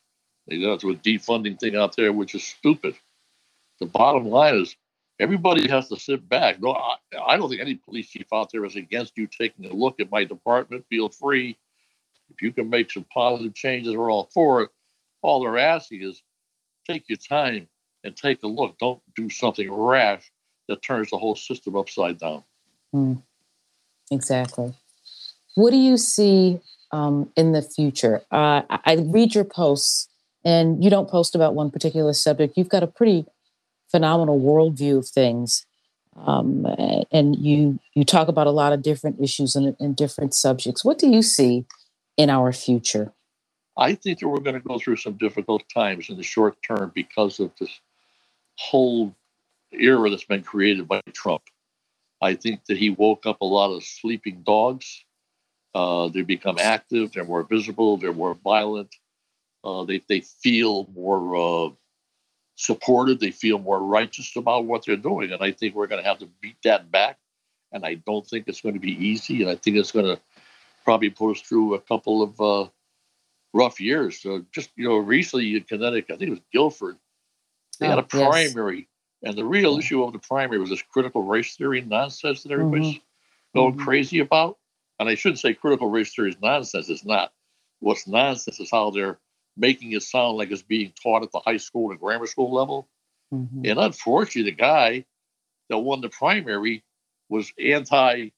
They 0.47 0.63
a 0.63 0.77
defunding 0.79 1.59
thing 1.59 1.75
out 1.75 1.97
there, 1.97 2.13
which 2.13 2.37
is 2.37 2.45
stupid. 2.45 2.95
The 3.81 3.87
bottom 3.87 4.29
line 4.29 4.61
is 4.61 4.77
everybody 5.19 5.69
has 5.69 5.89
to 5.89 5.99
sit 5.99 6.29
back. 6.29 6.63
No, 6.63 6.71
I, 6.71 6.97
I 7.27 7.37
don't 7.37 7.49
think 7.49 7.61
any 7.61 7.75
police 7.75 8.11
chief 8.11 8.27
out 8.33 8.53
there 8.53 8.65
is 8.65 8.77
against 8.77 9.19
you 9.19 9.27
taking 9.27 9.67
a 9.67 9.75
look 9.75 9.99
at 9.99 10.13
my 10.13 10.23
department. 10.23 10.87
Feel 10.89 11.09
free. 11.09 11.59
If 12.31 12.43
you 12.43 12.53
can 12.53 12.71
make 12.71 12.93
some 12.93 13.07
positive 13.13 13.55
changes, 13.55 13.97
we're 13.97 14.13
all 14.13 14.31
for 14.33 14.63
it. 14.63 14.71
All 15.21 15.43
they're 15.43 15.59
asking 15.59 16.03
is 16.03 16.23
take 16.89 17.09
your 17.09 17.19
time 17.19 17.67
and 18.05 18.17
take 18.17 18.45
a 18.45 18.49
look. 18.49 18.79
Don't 18.79 19.03
do 19.17 19.29
something 19.29 19.69
rash 19.69 20.31
that 20.69 20.81
turns 20.81 21.11
the 21.11 21.19
whole 21.19 21.35
system 21.35 21.75
upside 21.75 22.19
down. 22.19 22.45
Mm. 22.95 23.21
Exactly. 24.13 24.75
What 25.55 25.71
do 25.71 25.77
you 25.77 25.97
see 25.97 26.61
um, 26.93 27.31
in 27.35 27.53
the 27.53 27.63
future? 27.63 28.23
Uh, 28.31 28.63
I 28.69 28.99
read 29.07 29.35
your 29.35 29.45
posts, 29.45 30.09
and 30.45 30.85
you 30.85 30.91
don't 30.91 31.09
post 31.09 31.35
about 31.35 31.55
one 31.55 31.71
particular 31.71 32.13
subject. 32.13 32.57
You've 32.57 32.69
got 32.69 32.83
a 32.83 32.87
pretty 32.87 33.25
phenomenal 33.91 34.39
worldview 34.39 34.99
of 34.99 35.09
things, 35.09 35.65
um, 36.17 36.67
and 37.11 37.37
you 37.37 37.79
you 37.95 38.05
talk 38.05 38.29
about 38.29 38.47
a 38.47 38.51
lot 38.51 38.73
of 38.73 38.83
different 38.83 39.21
issues 39.21 39.57
and, 39.57 39.75
and 39.81 39.97
different 39.97 40.35
subjects. 40.35 40.85
What 40.85 40.99
do 40.99 41.09
you 41.09 41.23
see 41.23 41.65
in 42.19 42.29
our 42.29 42.53
future? 42.53 43.13
I 43.79 43.95
think 43.95 44.19
that 44.19 44.27
we're 44.27 44.41
going 44.41 44.61
to 44.61 44.69
go 44.69 44.79
through 44.79 44.97
some 44.97 45.15
difficult 45.15 45.63
times 45.73 46.11
in 46.11 46.19
the 46.19 46.23
short 46.23 46.57
term 46.67 46.93
because 46.95 47.41
of 47.41 47.51
this 47.59 47.81
whole 48.59 49.15
era 49.73 50.11
that's 50.11 50.25
been 50.25 50.43
created 50.43 50.87
by 50.87 51.01
Trump. 51.15 51.43
I 52.23 52.35
think 52.37 52.65
that 52.67 52.79
he 52.79 52.91
woke 52.91 53.27
up 53.27 53.41
a 53.41 53.45
lot 53.45 53.75
of 53.75 53.83
sleeping 53.83 54.43
dogs. 54.47 55.05
Uh, 55.75 56.09
they 56.09 56.23
become 56.23 56.57
active. 56.59 57.13
They're 57.13 57.25
more 57.25 57.43
visible. 57.43 57.97
They're 57.97 58.13
more 58.13 58.35
violent. 58.35 58.95
Uh, 59.65 59.85
they 59.85 60.03
they 60.09 60.21
feel 60.21 60.89
more 60.95 61.37
uh, 61.37 61.71
supported. 62.57 63.21
They 63.21 63.33
feel 63.33 63.59
more 63.59 63.83
righteous 63.83 64.37
about 64.37 64.67
what 64.67 64.85
they're 64.87 64.97
doing. 64.97 65.33
And 65.33 65.43
I 65.43 65.51
think 65.51 65.75
we're 65.75 65.89
going 65.89 66.03
to 66.03 66.09
have 66.09 66.19
to 66.19 66.29
beat 66.41 66.57
that 66.65 66.91
back. 66.91 67.19
And 67.73 67.85
I 67.85 67.95
don't 67.95 68.27
think 68.27 68.47
it's 68.47 68.61
going 68.61 68.75
to 68.75 68.81
be 68.81 68.93
easy. 68.93 69.43
And 69.43 69.51
I 69.51 69.57
think 69.57 69.77
it's 69.77 69.93
going 69.93 70.07
to 70.07 70.21
probably 70.85 71.11
put 71.11 71.33
us 71.33 71.41
through 71.41 71.75
a 71.75 71.81
couple 71.81 72.23
of 72.23 72.41
uh, 72.41 72.69
rough 73.53 73.81
years. 73.81 74.21
So 74.21 74.45
just, 74.53 74.71
you 74.77 74.89
know, 74.89 74.97
recently 74.97 75.57
in 75.57 75.65
Connecticut, 75.65 76.15
I 76.15 76.19
think 76.19 76.29
it 76.29 76.31
was 76.31 76.41
Guilford, 76.53 76.99
they 77.79 77.87
oh, 77.87 77.91
had 77.91 77.99
a 77.99 78.03
primary. 78.03 78.79
Yes. 78.79 78.87
And 79.25 79.37
the 79.37 79.45
real 79.45 79.79
issue 79.79 80.03
of 80.03 80.13
the 80.13 80.19
primary 80.19 80.59
was 80.59 80.71
this 80.71 80.83
critical 80.83 81.23
race 81.23 81.57
theory 81.57 81.81
nonsense 81.81 82.43
that 82.43 82.53
everybody's 82.53 82.97
mm-hmm. 82.97 83.59
going 83.59 83.75
mm-hmm. 83.75 83.85
crazy 83.85 84.19
about. 84.19 84.59
And 84.99 85.09
I 85.09 85.15
shouldn't 85.15 85.39
say 85.41 85.55
critical 85.55 85.89
race 85.89 86.15
theory 86.15 86.31
is 86.31 86.41
nonsense. 86.41 86.89
It's 86.89 87.05
not. 87.05 87.33
What's 87.81 88.07
nonsense 88.07 88.61
is 88.61 88.71
how 88.71 88.91
they're 88.91 89.19
making 89.57 89.93
it 89.93 90.03
sound 90.03 90.37
like 90.37 90.51
it's 90.51 90.63
being 90.63 90.93
taught 91.03 91.23
at 91.23 91.33
the 91.33 91.41
high 91.41 91.57
school 91.57 91.91
and 91.91 92.01
grammar 92.01 92.27
school 92.27 92.53
level. 92.53 92.89
Mm-hmm. 93.33 93.63
And 93.65 93.79
unfortunately, 93.79 94.51
the 94.51 94.57
guy 94.57 95.05
that 95.69 95.79
won 95.79 96.01
the 96.01 96.09
primary 96.09 96.85
was 97.29 97.53
anti 97.59 98.31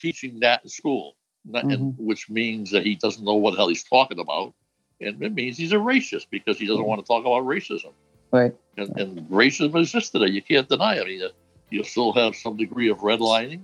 teaching 0.00 0.40
that 0.40 0.62
in 0.64 0.68
school, 0.68 1.16
mm-hmm. 1.48 1.70
and, 1.70 1.94
which 1.98 2.28
means 2.28 2.70
that 2.72 2.84
he 2.84 2.96
doesn't 2.96 3.24
know 3.24 3.34
what 3.34 3.52
the 3.52 3.56
hell 3.56 3.68
he's 3.68 3.84
talking 3.84 4.18
about. 4.18 4.54
And 5.00 5.22
it 5.22 5.34
means 5.34 5.56
he's 5.56 5.72
a 5.72 5.76
racist 5.76 6.26
because 6.30 6.58
he 6.58 6.66
doesn't 6.66 6.80
mm-hmm. 6.80 6.88
want 6.88 7.00
to 7.00 7.06
talk 7.06 7.22
about 7.22 7.44
racism. 7.44 7.92
Right. 8.34 8.52
And, 8.76 8.98
and 8.98 9.28
racism 9.28 9.78
exists 9.78 10.10
today. 10.10 10.32
You 10.32 10.42
can't 10.42 10.68
deny 10.68 10.96
it. 10.96 11.06
Mean, 11.06 11.22
you 11.70 11.84
still 11.84 12.12
have 12.14 12.34
some 12.34 12.56
degree 12.56 12.90
of 12.90 12.98
redlining. 12.98 13.60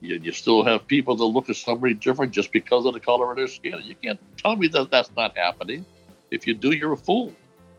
You, 0.00 0.18
you 0.20 0.32
still 0.32 0.64
have 0.64 0.88
people 0.88 1.14
that 1.14 1.24
look 1.24 1.48
at 1.48 1.54
somebody 1.54 1.94
different 1.94 2.32
just 2.32 2.50
because 2.50 2.86
of 2.86 2.94
the 2.94 2.98
color 2.98 3.30
of 3.30 3.36
their 3.36 3.46
skin. 3.46 3.80
You 3.84 3.94
can't 3.94 4.18
tell 4.36 4.56
me 4.56 4.66
that 4.66 4.90
that's 4.90 5.12
not 5.16 5.38
happening. 5.38 5.86
If 6.32 6.44
you 6.48 6.54
do, 6.54 6.72
you're 6.72 6.94
a 6.94 6.96
fool. 6.96 7.32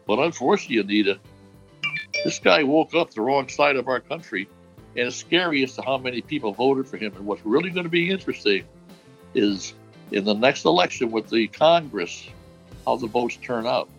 But 0.07 0.19
unfortunately, 0.19 0.77
Anita, 0.77 1.19
this 2.23 2.39
guy 2.39 2.63
woke 2.63 2.95
up 2.95 3.11
the 3.11 3.19
wrong 3.19 3.49
side 3.49 3.75
of 3.75 3.89
our 3.89 3.99
country, 3.99 4.47
and 4.95 5.07
it's 5.07 5.17
scary 5.17 5.63
as 5.63 5.75
to 5.75 5.81
how 5.81 5.97
many 5.97 6.21
people 6.21 6.53
voted 6.53 6.87
for 6.87 6.95
him. 6.95 7.13
And 7.17 7.25
what's 7.25 7.45
really 7.45 7.71
going 7.71 7.83
to 7.83 7.89
be 7.89 8.09
interesting 8.09 8.63
is 9.33 9.73
in 10.13 10.23
the 10.23 10.33
next 10.33 10.63
election 10.63 11.11
with 11.11 11.29
the 11.29 11.49
Congress, 11.49 12.25
how 12.85 12.95
the 12.95 13.07
votes 13.07 13.35
turn 13.35 13.67
out. 13.67 13.89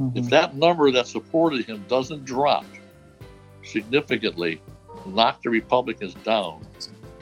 Mm-hmm. 0.00 0.18
If 0.18 0.30
that 0.30 0.56
number 0.56 0.90
that 0.90 1.06
supported 1.06 1.64
him 1.66 1.84
doesn't 1.88 2.24
drop 2.24 2.64
significantly, 3.62 4.60
knock 5.06 5.42
the 5.42 5.50
Republicans 5.50 6.14
down, 6.14 6.66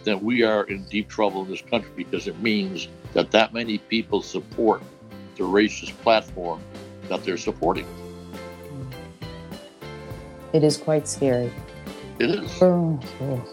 then 0.04 0.20
we 0.20 0.42
are 0.42 0.64
in 0.64 0.84
deep 0.84 1.08
trouble 1.08 1.44
in 1.44 1.50
this 1.50 1.62
country 1.62 1.90
because 1.96 2.26
it 2.26 2.38
means 2.40 2.88
that 3.12 3.30
that 3.30 3.52
many 3.52 3.78
people 3.78 4.22
support 4.22 4.82
the 5.36 5.44
racist 5.44 5.96
platform 5.98 6.60
that 7.08 7.24
they're 7.24 7.36
supporting. 7.36 7.86
It 10.52 10.64
is 10.64 10.76
quite 10.76 11.08
scary. 11.08 11.50
It 12.18 12.30
is. 12.30 12.58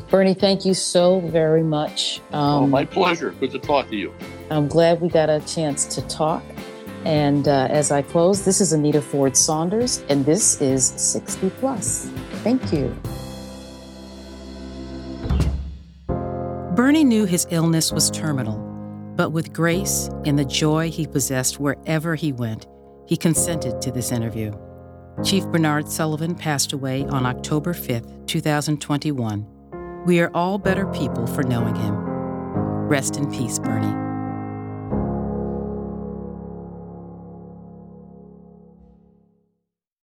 Bernie, 0.10 0.34
thank 0.34 0.66
you 0.66 0.74
so 0.74 1.22
very 1.22 1.64
much. 1.64 2.22
Um, 2.32 2.64
oh, 2.64 2.68
my 2.68 2.86
pleasure. 2.86 3.32
Good 3.32 3.52
to 3.52 3.60
talk 3.60 3.90
to 3.90 3.96
you. 3.96 4.14
I'm 4.52 4.68
glad 4.68 5.02
we 5.02 5.10
got 5.10 5.30
a 5.30 5.40
chance 5.42 5.86
to 5.96 6.02
talk. 6.08 6.44
And 7.06 7.48
uh, 7.48 7.68
as 7.70 7.92
I 7.92 8.02
close, 8.02 8.44
this 8.44 8.62
is 8.62 8.74
Anita 8.74 9.02
Ford 9.02 9.36
Saunders, 9.36 10.04
and 10.10 10.26
this 10.26 10.62
is 10.62 10.86
60 10.86 11.50
Plus. 11.52 12.10
Thank 12.44 12.74
you. 12.74 12.96
Bernie 16.76 17.04
knew 17.04 17.26
his 17.26 17.46
illness 17.50 17.92
was 17.92 18.10
terminal, 18.10 18.58
but 19.16 19.32
with 19.32 19.52
grace 19.52 20.10
and 20.26 20.40
the 20.40 20.46
joy 20.46 20.90
he 20.90 21.06
possessed 21.06 21.60
wherever 21.60 22.16
he 22.16 22.32
went, 22.32 22.68
he 23.06 23.18
consented 23.18 23.82
to 23.82 23.92
this 23.92 24.12
interview. 24.12 24.52
Chief 25.24 25.46
Bernard 25.48 25.90
Sullivan 25.90 26.36
passed 26.36 26.72
away 26.72 27.04
on 27.06 27.26
October 27.26 27.74
5, 27.74 28.26
2021. 28.28 29.46
We 30.06 30.22
are 30.22 30.32
all 30.34 30.58
better 30.58 30.86
people 30.88 31.28
for 31.28 31.44
knowing 31.44 31.76
him. 31.76 31.96
Rest 32.88 33.18
in 33.18 33.30
peace, 33.30 33.60
Bernie. 33.60 34.09